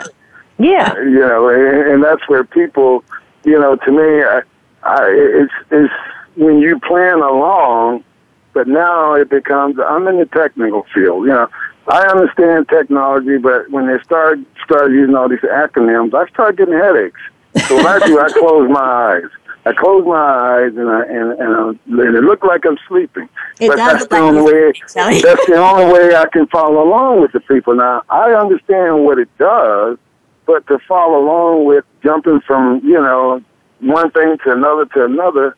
[0.65, 0.95] Yeah.
[1.05, 3.05] You know, and, and that's where people,
[3.45, 4.43] you know, to me, I,
[4.83, 5.93] I, it's it's
[6.37, 8.05] when you plan along,
[8.53, 11.25] but now it becomes I'm in the technical field.
[11.27, 11.49] You know,
[11.89, 16.75] I understand technology, but when they start start using all these acronyms, I start getting
[16.75, 17.21] headaches.
[17.69, 19.31] So what I do, I close my eyes.
[19.67, 21.69] I close my eyes and I and, and, I,
[22.03, 23.29] and it looked like I'm sleeping.
[23.61, 24.73] It but that's the only way.
[24.95, 27.75] That's the only way I can follow along with the people.
[27.75, 29.99] Now I understand what it does,
[30.47, 33.43] but to follow along with jumping from you know
[33.81, 35.57] one thing to another to another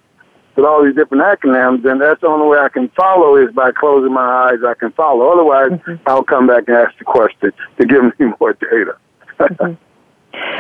[0.57, 3.73] with all these different acronyms, then that's the only way I can follow is by
[3.73, 4.59] closing my eyes.
[4.67, 5.31] I can follow.
[5.31, 6.09] Otherwise, mm-hmm.
[6.09, 8.97] I'll come back and ask the question to give me more data.
[9.39, 9.75] mm-hmm.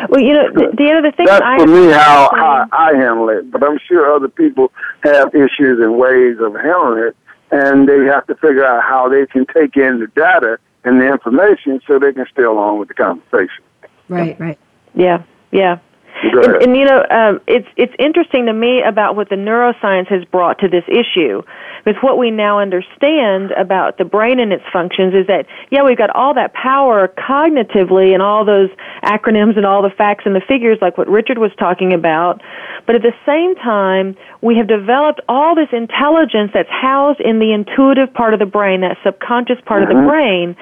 [0.08, 3.28] Well, you know, the, the other thing that's I for me how I, I handle
[3.28, 3.50] it.
[3.50, 4.72] But I'm sure other people
[5.02, 7.16] have issues and ways of handling it,
[7.50, 11.06] and they have to figure out how they can take in the data and the
[11.06, 13.64] information so they can stay along with the conversation.
[14.08, 14.58] Right, right.
[14.94, 15.78] Yeah, yeah.
[16.22, 20.24] And, and, you know, um, it's it's interesting to me about what the neuroscience has
[20.24, 21.42] brought to this issue,
[21.84, 25.98] because what we now understand about the brain and its functions is that yeah, we've
[25.98, 28.70] got all that power cognitively and all those
[29.06, 32.42] acronyms and all the facts and the figures, like what Richard was talking about,
[32.86, 37.52] but at the same time, we have developed all this intelligence that's housed in the
[37.52, 39.90] intuitive part of the brain, that subconscious part mm-hmm.
[39.90, 40.10] of the mm-hmm.
[40.10, 40.56] brain.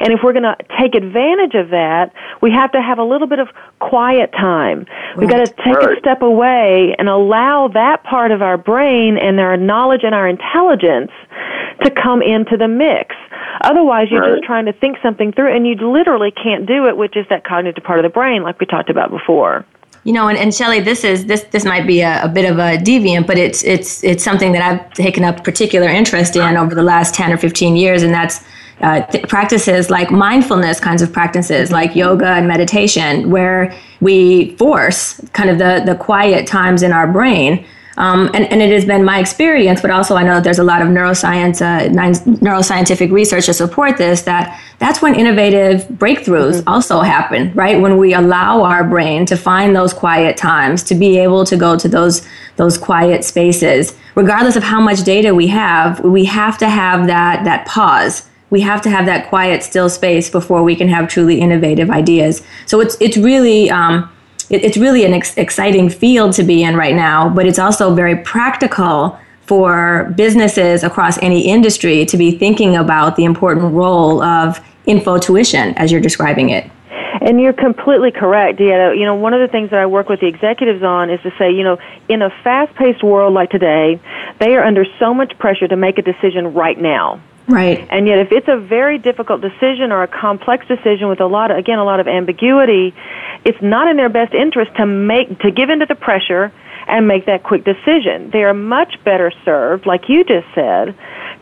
[0.00, 3.26] And if we're going to take advantage of that, we have to have a little
[3.26, 3.48] bit of
[3.80, 4.86] quiet time.
[4.88, 5.18] Right.
[5.18, 5.96] We've got to take right.
[5.96, 10.26] a step away and allow that part of our brain and our knowledge and our
[10.26, 11.12] intelligence
[11.82, 13.14] to come into the mix.
[13.62, 14.36] Otherwise, you're right.
[14.36, 17.44] just trying to think something through and you literally can't do it, which is that
[17.44, 19.64] cognitive part of the brain, like we talked about before.
[20.04, 22.58] You know, and, and Shelley, this is this this might be a, a, bit of
[22.58, 26.74] a deviant, but it's it's it's something that I've taken up particular interest in over
[26.74, 28.42] the last ten or fifteen years, and that's
[28.80, 35.20] uh, th- practices like mindfulness kinds of practices like yoga and meditation, where we force
[35.34, 37.62] kind of the the quiet times in our brain
[38.00, 40.64] um, and, and it has been my experience, but also I know that there's a
[40.64, 41.86] lot of neuroscience, uh,
[42.40, 46.68] neuroscientific research to support this, that that's when innovative breakthroughs mm-hmm.
[46.68, 47.78] also happen, right?
[47.78, 51.76] When we allow our brain to find those quiet times, to be able to go
[51.76, 52.26] to those,
[52.56, 53.94] those quiet spaces.
[54.14, 58.60] Regardless of how much data we have, we have to have that, that pause we
[58.62, 62.42] have to have that quiet, still space before we can have truly innovative ideas.
[62.66, 64.10] So it's it's really um,
[64.50, 67.94] it, it's really an ex- exciting field to be in right now, but it's also
[67.94, 74.60] very practical for businesses across any industry to be thinking about the important role of
[74.86, 76.70] infotuition as you're describing it.
[77.20, 78.96] And you're completely correct, DeEtta.
[78.96, 81.32] You know, one of the things that I work with the executives on is to
[81.38, 81.78] say, you know,
[82.08, 84.00] in a fast-paced world like today,
[84.38, 87.20] they are under so much pressure to make a decision right now.
[87.50, 87.86] Right.
[87.90, 91.50] And yet, if it's a very difficult decision or a complex decision with a lot,
[91.50, 92.94] of, again, a lot of ambiguity,
[93.44, 96.52] it's not in their best interest to make to give into the pressure
[96.86, 98.30] and make that quick decision.
[98.30, 100.96] They are much better served, like you just said,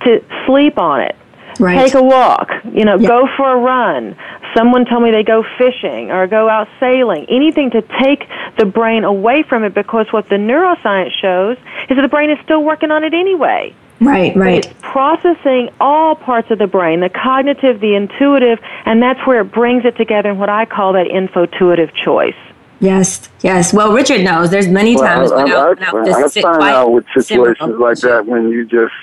[0.05, 1.17] to sleep on it.
[1.59, 1.87] Right.
[1.87, 3.09] Take a walk, you know, yeah.
[3.09, 4.17] go for a run.
[4.57, 7.27] Someone told me they go fishing or go out sailing.
[7.29, 8.29] Anything to take
[8.59, 11.57] the brain away from it because what the neuroscience shows
[11.89, 13.75] is that the brain is still working on it anyway.
[14.01, 14.65] Right, right.
[14.65, 19.53] It's processing all parts of the brain, the cognitive, the intuitive, and that's where it
[19.53, 22.37] brings it together in what I call that infotuitive choice.
[22.81, 23.73] Yes, yes.
[23.73, 27.07] Well, Richard knows there's many times well, I, when I, I, I find out with
[27.13, 28.95] situations like that when you just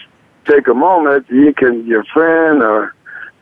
[0.45, 2.95] take a moment, you can, your friend or,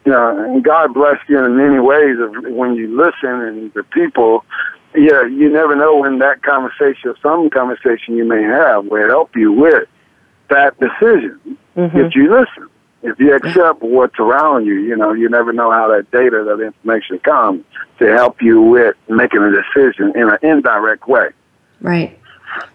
[0.05, 3.83] you know, and God bless you in many ways of when you listen and the
[3.83, 4.43] people,
[4.95, 9.35] yeah, you never know when that conversation, or some conversation you may have will help
[9.35, 9.87] you with
[10.53, 11.97] that decision mm-hmm.
[11.97, 12.69] if you listen.
[13.05, 16.63] If you accept what's around you, you know, you never know how that data, that
[16.63, 17.65] information comes
[17.99, 21.31] to help you with making a decision in an indirect way.
[21.81, 22.17] Right.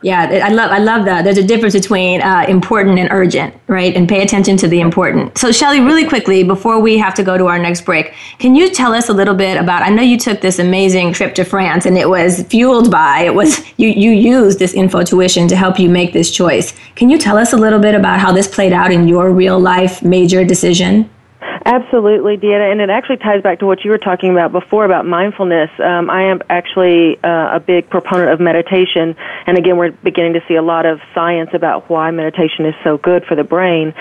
[0.02, 1.22] Yeah, I love I love that.
[1.24, 3.94] There's a difference between uh, important and urgent, right?
[3.96, 5.36] And pay attention to the important.
[5.36, 8.70] So, Shelley, really quickly before we have to go to our next break, can you
[8.70, 9.82] tell us a little bit about?
[9.82, 13.34] I know you took this amazing trip to France, and it was fueled by it
[13.34, 16.74] was you you used this infotuition to help you make this choice.
[16.94, 19.58] Can you tell us a little bit about how this played out in your real
[19.58, 21.10] life major decision?
[21.40, 25.06] Absolutely, Deanna, and it actually ties back to what you were talking about before about
[25.06, 25.70] mindfulness.
[25.78, 29.14] Um, I am actually uh, a big proponent of meditation,
[29.46, 32.96] and again, we're beginning to see a lot of science about why meditation is so
[32.96, 33.94] good for the brain.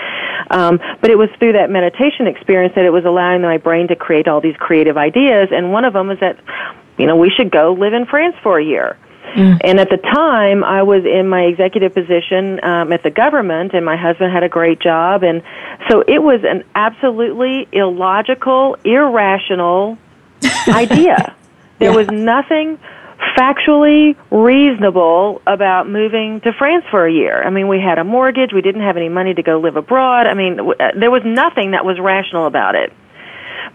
[0.50, 3.96] Um, but it was through that meditation experience that it was allowing my brain to
[3.96, 6.40] create all these creative ideas, and one of them was that,
[6.96, 8.96] you know, we should go live in France for a year.
[9.34, 9.60] Mm.
[9.62, 13.84] And at the time, I was in my executive position um, at the government, and
[13.84, 15.22] my husband had a great job.
[15.22, 15.42] And
[15.88, 19.98] so it was an absolutely illogical, irrational
[20.68, 21.34] idea.
[21.78, 21.96] There yeah.
[21.96, 22.78] was nothing
[23.36, 27.42] factually reasonable about moving to France for a year.
[27.42, 30.26] I mean, we had a mortgage, we didn't have any money to go live abroad.
[30.26, 32.92] I mean, w- uh, there was nothing that was rational about it.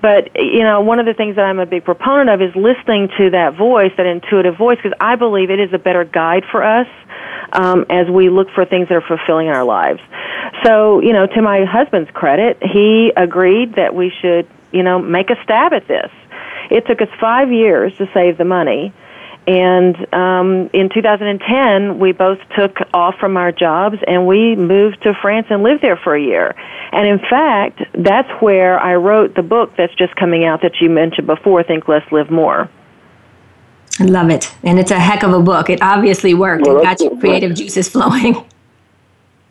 [0.02, 3.10] But, you know, one of the things that I'm a big proponent of is listening
[3.18, 6.64] to that voice, that intuitive voice, because I believe it is a better guide for
[6.64, 6.88] us
[7.54, 10.02] um, as we look for things that are fulfilling in our lives.
[10.64, 15.30] So, you know, to my husband's credit, he agreed that we should, you know, make
[15.30, 16.12] a stab at this.
[16.70, 18.94] It took us five years to save the money.
[19.46, 25.14] And um, in 2010, we both took off from our jobs and we moved to
[25.22, 26.56] France and lived there for a year.
[26.94, 30.90] And in fact, that's where I wrote the book that's just coming out that you
[30.90, 32.70] mentioned before, Think Less, Live More.
[34.00, 34.54] I love it.
[34.64, 35.70] And it's a heck of a book.
[35.70, 36.66] It obviously worked.
[36.66, 38.36] Well, it got your creative juices flowing.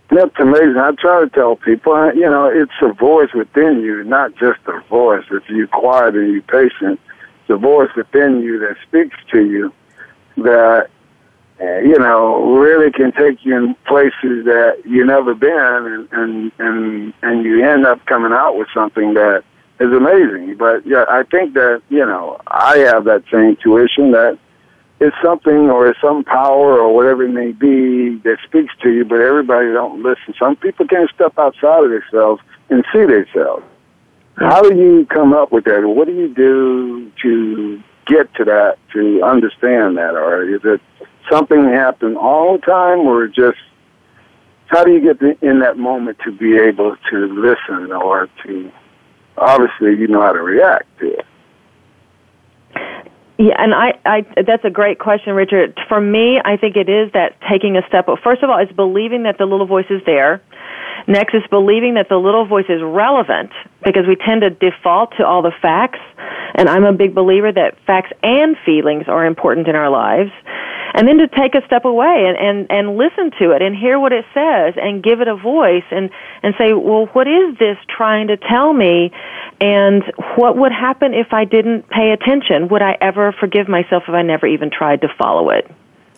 [0.08, 0.76] That's amazing.
[0.78, 4.60] I try to tell people, uh, you know, it's a voice within you, not just
[4.66, 5.24] a voice.
[5.30, 6.98] If you're quiet and you're patient,
[7.40, 9.72] it's a voice within you that speaks to you
[10.36, 10.88] that
[11.60, 16.52] uh, you know really can take you in places that you've never been, and and
[16.58, 19.44] and and you end up coming out with something that
[19.80, 20.56] is amazing.
[20.56, 24.38] But yeah, I think that you know I have that same tuition that
[25.02, 29.04] it's something or it's some power or whatever it may be that speaks to you,
[29.04, 30.32] but everybody don't listen.
[30.38, 33.64] Some people can't step outside of themselves and see themselves.
[34.36, 35.82] How do you come up with that?
[35.84, 40.80] What do you do to get to that to understand that, or is it
[41.30, 43.58] something happen all the time, or just
[44.66, 48.72] how do you get in that moment to be able to listen, or to
[49.36, 51.26] obviously you know how to react to it?
[53.38, 55.78] Yeah, and I, I, that's a great question, Richard.
[55.88, 58.06] For me, I think it is that taking a step.
[58.22, 60.42] First of all, it's believing that the little voice is there.
[61.06, 63.50] Next is believing that the little voice is relevant
[63.84, 66.00] because we tend to default to all the facts.
[66.54, 70.30] And I'm a big believer that facts and feelings are important in our lives.
[70.94, 73.98] And then to take a step away and, and, and listen to it and hear
[73.98, 76.10] what it says and give it a voice and,
[76.42, 79.10] and say, well, what is this trying to tell me?
[79.60, 80.04] And
[80.36, 82.68] what would happen if I didn't pay attention?
[82.68, 85.70] Would I ever forgive myself if I never even tried to follow it?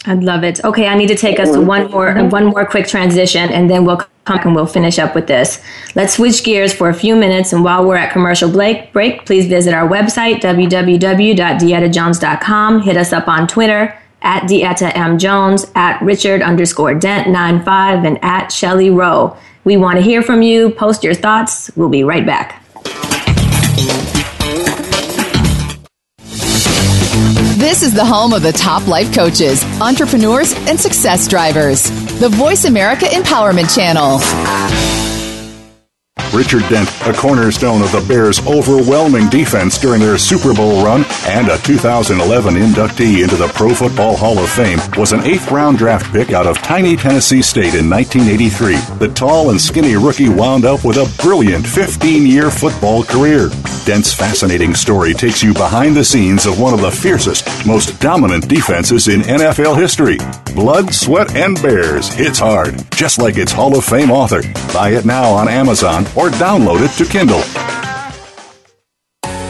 [0.06, 0.64] I'd love it.
[0.64, 3.86] Okay, I need to take us to one more one more quick transition, and then
[3.86, 5.60] we'll and we'll finish up with this.
[5.94, 9.46] Let's switch gears for a few minutes, and while we're at commercial break, break please
[9.46, 12.82] visit our website www.deettajones.com.
[12.82, 18.24] Hit us up on Twitter at Deetta M Jones, at Richard underscore Dent 95, and
[18.24, 19.36] at Shelley Row.
[19.64, 20.70] We want to hear from you.
[20.70, 21.70] Post your thoughts.
[21.76, 22.60] We'll be right back.
[27.64, 31.84] This is the home of the top life coaches, entrepreneurs, and success drivers.
[32.20, 34.18] The Voice America Empowerment Channel.
[36.36, 41.48] Richard Dent, a cornerstone of the Bears' overwhelming defense during their Super Bowl run and
[41.48, 46.12] a 2011 inductee into the Pro Football Hall of Fame, was an eighth round draft
[46.12, 48.76] pick out of tiny Tennessee State in 1983.
[48.98, 53.48] The tall and skinny rookie wound up with a brilliant 15 year football career.
[53.84, 58.48] Dent's fascinating story takes you behind the scenes of one of the fiercest, most dominant
[58.48, 60.16] defenses in NFL history.
[60.54, 64.40] Blood, Sweat, and Bears hits hard, just like its Hall of Fame author.
[64.72, 67.42] Buy it now on Amazon or download it to Kindle.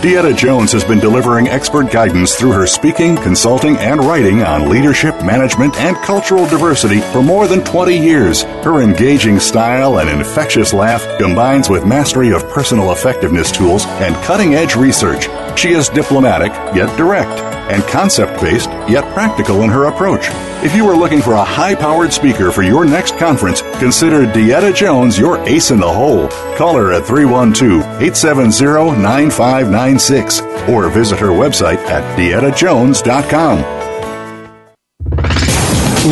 [0.05, 5.15] Deetta Jones has been delivering expert guidance through her speaking, consulting, and writing on leadership,
[5.25, 8.43] management, and cultural diversity for more than 20 years.
[8.43, 14.55] Her engaging style and infectious laugh combines with mastery of personal effectiveness tools and cutting
[14.55, 15.27] edge research.
[15.57, 17.41] She is diplomatic, yet direct,
[17.71, 20.27] and concept based, yet practical in her approach.
[20.65, 24.75] If you are looking for a high powered speaker for your next conference, consider Deetta
[24.75, 26.29] Jones your ace in the hole.
[26.57, 33.85] Call her at 312 870 9596 or visit her website at deettajones.com.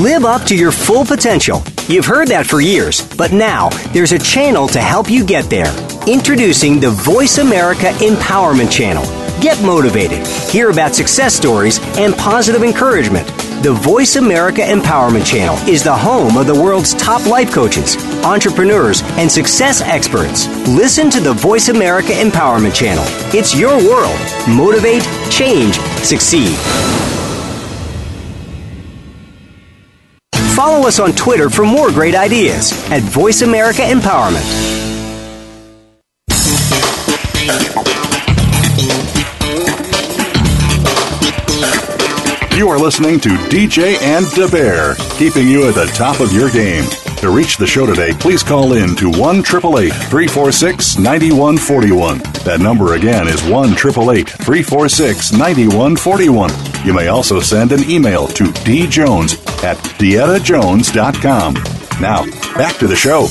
[0.02, 1.62] Live up to your full potential.
[1.86, 5.70] You've heard that for years, but now there's a channel to help you get there.
[6.06, 9.21] Introducing the Voice America Empowerment Channel.
[9.42, 13.26] Get motivated, hear about success stories, and positive encouragement.
[13.64, 19.02] The Voice America Empowerment Channel is the home of the world's top life coaches, entrepreneurs,
[19.18, 20.46] and success experts.
[20.68, 23.02] Listen to the Voice America Empowerment Channel.
[23.36, 24.16] It's your world.
[24.48, 25.74] Motivate, change,
[26.04, 26.56] succeed.
[30.54, 34.71] Follow us on Twitter for more great ideas at Voice America Empowerment.
[42.54, 46.50] You are listening to DJ and Da Bear, keeping you at the top of your
[46.50, 46.84] game.
[47.16, 52.18] To reach the show today, please call in to 1 888 346 9141.
[52.44, 56.50] That number again is 1 888 346 9141.
[56.84, 61.54] You may also send an email to djones at deettajones.com.
[62.02, 62.24] Now,
[62.54, 63.28] back to the show.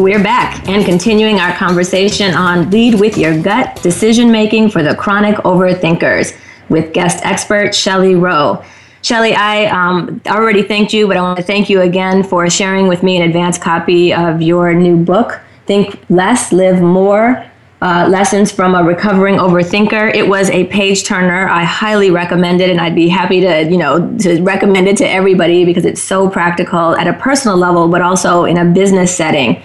[0.00, 4.94] We're back and continuing our conversation on lead with your gut decision making for the
[4.94, 6.36] chronic overthinkers
[6.70, 8.64] with guest expert Shelley Row.
[9.02, 12.86] Shelly, I um, already thanked you, but I want to thank you again for sharing
[12.86, 17.46] with me an advanced copy of your new book, Think Less, Live More.
[17.82, 20.14] Uh, lessons from a recovering overthinker.
[20.14, 21.48] It was a page turner.
[21.48, 25.08] I highly recommend it, and I'd be happy to, you know, to recommend it to
[25.08, 29.62] everybody because it's so practical at a personal level, but also in a business setting.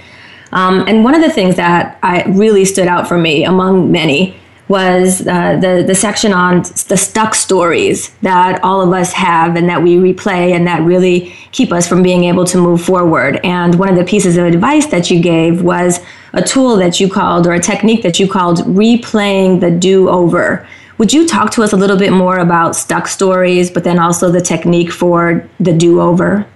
[0.54, 4.40] Um, and one of the things that I really stood out for me, among many,
[4.68, 9.70] was uh, the the section on the stuck stories that all of us have and
[9.70, 13.40] that we replay and that really keep us from being able to move forward.
[13.44, 16.00] And one of the pieces of advice that you gave was
[16.34, 20.68] a tool that you called or a technique that you called replaying the do over.
[20.98, 24.32] Would you talk to us a little bit more about stuck stories, but then also
[24.32, 26.48] the technique for the do over?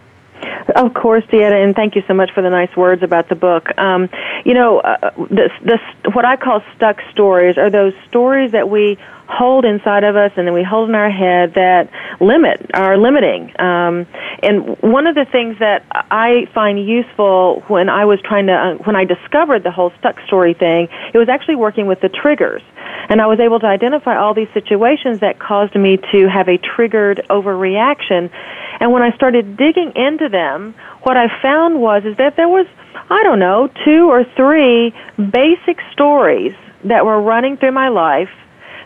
[0.75, 3.67] Of course, Deetta, and thank you so much for the nice words about the book.
[3.77, 4.09] Um,
[4.45, 5.79] you know, uh, this, this,
[6.13, 8.97] what I call stuck stories are those stories that we
[9.29, 11.89] hold inside of us and then we hold in our head that
[12.19, 13.53] limit, are limiting.
[13.61, 14.07] Um,
[14.41, 18.73] and one of the things that I find useful when I was trying to, uh,
[18.85, 22.63] when I discovered the whole stuck story thing, it was actually working with the triggers.
[23.09, 26.57] And I was able to identify all these situations that caused me to have a
[26.57, 28.31] triggered overreaction.
[28.79, 30.73] And when I started digging into them,
[31.03, 32.65] what I found was is that there was,
[33.09, 36.53] I don't know, two or three basic stories
[36.85, 38.29] that were running through my life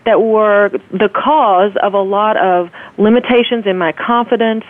[0.06, 4.66] that were the cause of a lot of limitations in my confidence,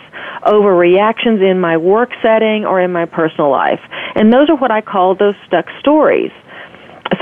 [0.46, 3.80] overreactions in my work setting or in my personal life.
[4.14, 6.30] And those are what I call those stuck stories.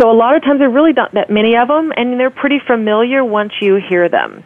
[0.00, 2.60] So a lot of times there really not that many of them, and they're pretty
[2.66, 4.44] familiar once you hear them.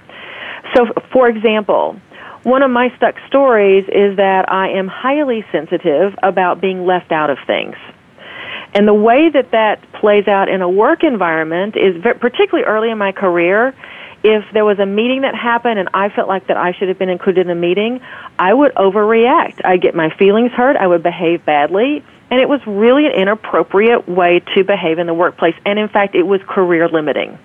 [0.75, 2.01] So, for example,
[2.47, 7.29] one of my stuck stories is that I am highly sensitive about being left out
[7.29, 7.75] of things.
[8.73, 12.99] And the way that that plays out in a work environment is particularly early in
[12.99, 13.75] my career.
[14.23, 17.01] If there was a meeting that happened and I felt like that I should have
[17.01, 18.01] been included in the meeting,
[18.39, 19.63] I would overreact.
[19.65, 20.77] I'd get my feelings hurt.
[20.77, 25.15] I would behave badly and it was really an inappropriate way to behave in the
[25.15, 25.57] workplace.
[25.65, 27.41] And in fact, it was career limiting.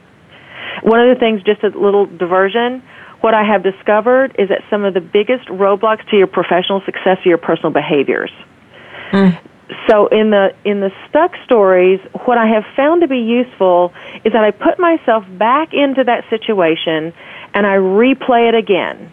[0.84, 2.84] One of the things, just a little diversion,
[3.22, 7.17] what I have discovered is that some of the biggest roadblocks to your professional success
[7.26, 8.32] are your personal behaviors.
[9.11, 9.39] Mm.
[9.88, 13.93] So in the in the stuck stories, what I have found to be useful
[14.26, 17.13] is that I put myself back into that situation
[17.53, 19.11] and I replay it again.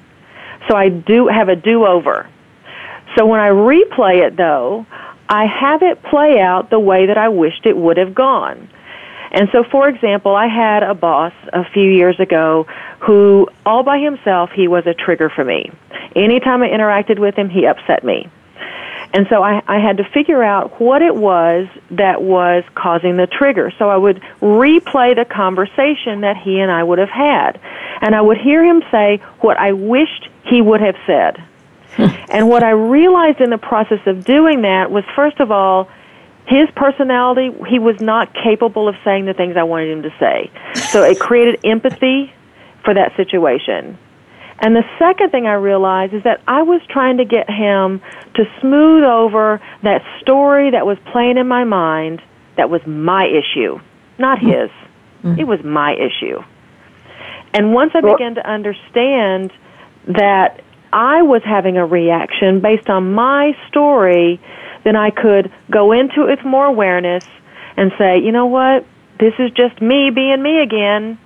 [0.68, 2.28] So I do have a do-over.
[3.16, 4.84] So when I replay it though,
[5.28, 8.68] I have it play out the way that I wished it would have gone.
[9.38, 12.66] And so, for example, I had a boss a few years ago
[12.98, 15.70] who, all by himself, he was a trigger for me.
[16.16, 18.28] Anytime I interacted with him, he upset me.
[19.14, 23.28] And so I, I had to figure out what it was that was causing the
[23.28, 23.72] trigger.
[23.78, 27.60] So I would replay the conversation that he and I would have had.
[28.00, 31.44] And I would hear him say what I wished he would have said.
[31.92, 32.08] Hmm.
[32.28, 35.88] and what I realized in the process of doing that was, first of all,
[36.48, 40.50] his personality, he was not capable of saying the things I wanted him to say.
[40.90, 42.32] So it created empathy
[42.84, 43.98] for that situation.
[44.60, 48.00] And the second thing I realized is that I was trying to get him
[48.34, 52.22] to smooth over that story that was playing in my mind
[52.56, 53.78] that was my issue,
[54.18, 54.70] not his.
[55.22, 55.38] Mm-hmm.
[55.38, 56.42] It was my issue.
[57.52, 59.52] And once I began to understand
[60.08, 64.40] that I was having a reaction based on my story,
[64.84, 67.24] then I could go into it with more awareness
[67.76, 68.84] and say, you know what,
[69.20, 71.18] this is just me being me again,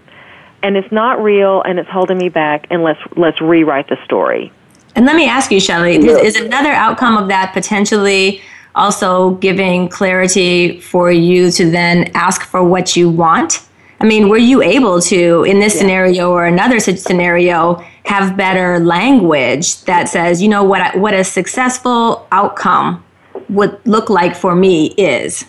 [0.62, 4.53] and it's not real, and it's holding me back, and let's let's rewrite the story.
[4.94, 8.42] And let me ask you, Shelley, is, is another outcome of that potentially
[8.74, 13.66] also giving clarity for you to then ask for what you want?
[14.00, 15.80] I mean, were you able to, in this yeah.
[15.80, 22.26] scenario or another scenario, have better language that says, you know, what what a successful
[22.32, 23.05] outcome
[23.53, 25.44] would look like for me is?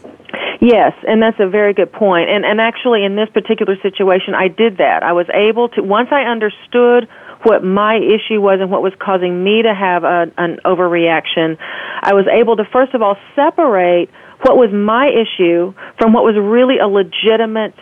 [0.62, 2.30] Yes, and that's a very good point.
[2.30, 5.04] And and actually in this particular situation I did that.
[5.04, 7.10] I was able to once I understood
[7.44, 11.58] what my issue was and what was causing me to have a, an overreaction,
[12.02, 14.10] I was able to first of all separate
[14.44, 17.76] what was my issue from what was really a legitimate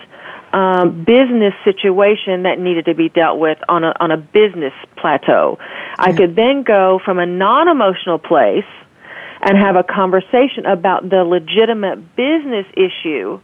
[0.53, 5.57] um, business situation that needed to be dealt with on a on a business plateau.
[5.99, 8.65] I could then go from a non-emotional place
[9.41, 13.39] and have a conversation about the legitimate business issue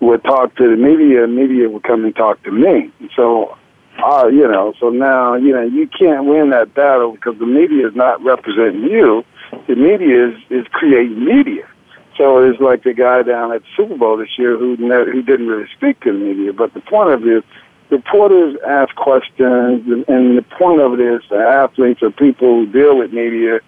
[0.00, 2.90] would talk to the media, and media would come and talk to me.
[3.14, 3.56] So,
[4.02, 7.86] uh, you know, so now you know you can't win that battle because the media
[7.88, 9.24] is not representing you.
[9.68, 11.68] The media is is creating media.
[12.16, 15.22] So it's like the guy down at the Super Bowl this year who never, who
[15.22, 16.52] didn't really speak to the media.
[16.52, 17.42] But the point of it is,
[17.90, 22.98] reporters ask questions, and the point of it is, the athletes or people who deal
[22.98, 23.60] with media,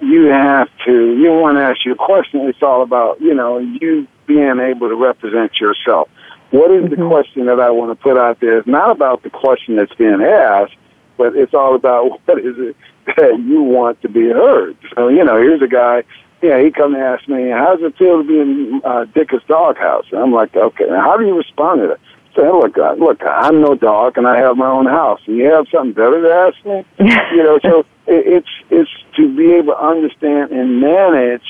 [0.00, 1.16] you have to.
[1.16, 2.40] You want to ask your question.
[2.48, 6.08] It's all about you know you being able to represent yourself.
[6.50, 7.00] What is mm-hmm.
[7.00, 8.58] the question that I want to put out there?
[8.58, 10.76] It's not about the question that's being asked,
[11.16, 12.76] but it's all about what is it
[13.06, 14.76] that you want to be heard.
[14.94, 16.04] So you know, here's a guy
[16.42, 19.44] yeah, he come and ask me, how does it feel to be in uh, Dick's
[19.46, 20.06] doghouse?
[20.10, 22.00] And I'm like, okay, now how do you respond to that?
[22.36, 25.20] Say, look, uh, look, I'm no dog, and I have my own house.
[25.26, 26.84] And you have something better to ask me?
[27.32, 31.42] you know, so it, it's it's to be able to understand and manage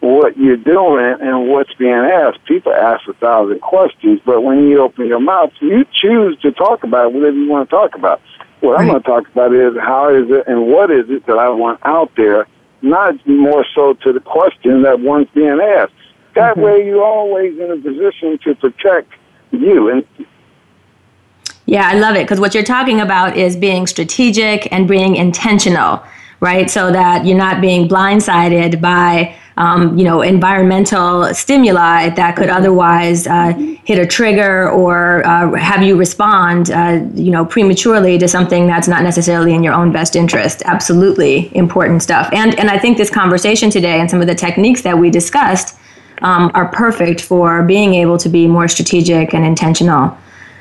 [0.00, 2.44] what you're doing and what's being asked.
[2.46, 6.84] People ask a thousand questions, but when you open your mouth, you choose to talk
[6.84, 8.20] about whatever you want to talk about.
[8.60, 8.80] What right.
[8.82, 11.48] I'm going to talk about is how is it and what is it that I
[11.48, 12.46] want out there
[12.82, 15.92] not more so to the question that one's being asked.
[16.34, 16.62] That mm-hmm.
[16.62, 19.12] way, you're always in a position to protect
[19.56, 19.90] you.
[19.90, 20.06] And
[21.66, 26.02] yeah, I love it because what you're talking about is being strategic and being intentional,
[26.40, 26.70] right?
[26.70, 33.26] So that you're not being blindsided by um, you know, environmental stimuli that could otherwise
[33.26, 33.52] uh,
[33.84, 38.86] hit a trigger or uh, have you respond, uh, you know, prematurely to something that's
[38.86, 40.62] not necessarily in your own best interest.
[40.64, 42.28] Absolutely important stuff.
[42.32, 45.76] And and I think this conversation today and some of the techniques that we discussed
[46.22, 50.16] um, are perfect for being able to be more strategic and intentional.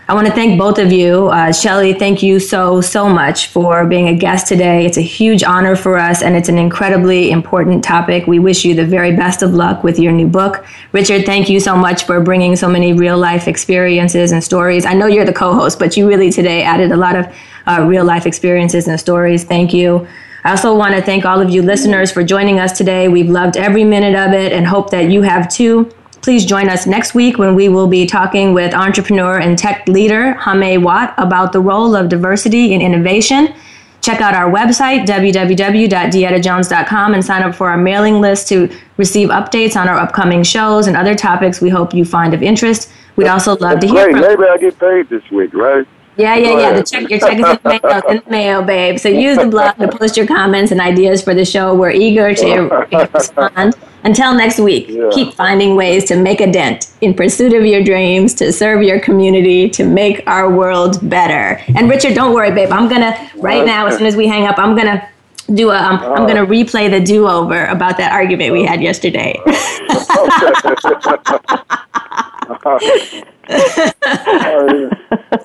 [0.10, 1.28] I want to thank both of you.
[1.28, 4.86] Uh, Shelley, thank you so, so much for being a guest today.
[4.86, 8.26] It's a huge honor for us, and it's an incredibly important topic.
[8.26, 10.66] We wish you the very best of luck with your new book.
[10.94, 14.86] Richard, thank you so much for bringing so many real life experiences and stories.
[14.86, 17.36] I know you're the co host, but you really today added a lot of
[17.66, 19.44] uh, real life experiences and stories.
[19.44, 20.08] Thank you.
[20.44, 23.08] I also want to thank all of you listeners for joining us today.
[23.08, 25.92] We've loved every minute of it and hope that you have too.
[26.22, 30.34] Please join us next week when we will be talking with entrepreneur and tech leader
[30.34, 33.54] Hame Watt about the role of diversity in innovation.
[34.02, 39.76] Check out our website, www.deettajones.com, and sign up for our mailing list to receive updates
[39.76, 42.92] on our upcoming shows and other topics we hope you find of interest.
[43.16, 44.12] We'd also love to hear Great.
[44.12, 45.88] from Maybe I get paid this week, right?
[46.18, 46.74] Yeah, yeah, Go yeah.
[46.74, 49.00] The check, your check is in the mail, in the mail, babe.
[49.00, 51.74] So use the blog to post your comments and ideas for the show.
[51.76, 53.76] We're eager to respond.
[54.04, 55.10] Until next week, Yeah.
[55.12, 59.00] keep finding ways to make a dent in pursuit of your dreams, to serve your
[59.00, 61.62] community, to make our world better.
[61.76, 62.72] And Richard, don't worry, babe.
[62.72, 65.08] I'm gonna right now, as soon as we hang up, I'm gonna
[65.54, 65.78] do a.
[65.78, 69.40] Um, I'm gonna replay the do-over about that argument we had yesterday.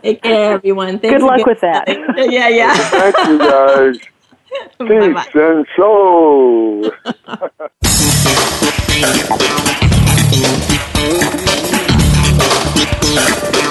[0.02, 0.98] Take care, everyone.
[0.98, 1.46] Thanks Good luck again.
[1.46, 1.88] with that.
[2.30, 2.74] yeah, yeah.
[2.74, 3.98] Thank you, guys.
[4.78, 5.24] Bye-bye.
[5.24, 6.90] Peace and soul.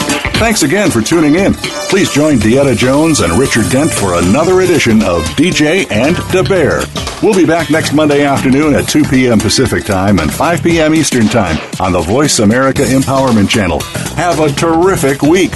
[0.41, 1.53] Thanks again for tuning in.
[1.53, 6.81] Please join Deetta Jones and Richard Dent for another edition of DJ and the Bear.
[7.21, 9.37] We'll be back next Monday afternoon at 2 p.m.
[9.37, 10.95] Pacific Time and 5 p.m.
[10.95, 13.81] Eastern Time on the Voice America Empowerment Channel.
[14.15, 15.51] Have a terrific week.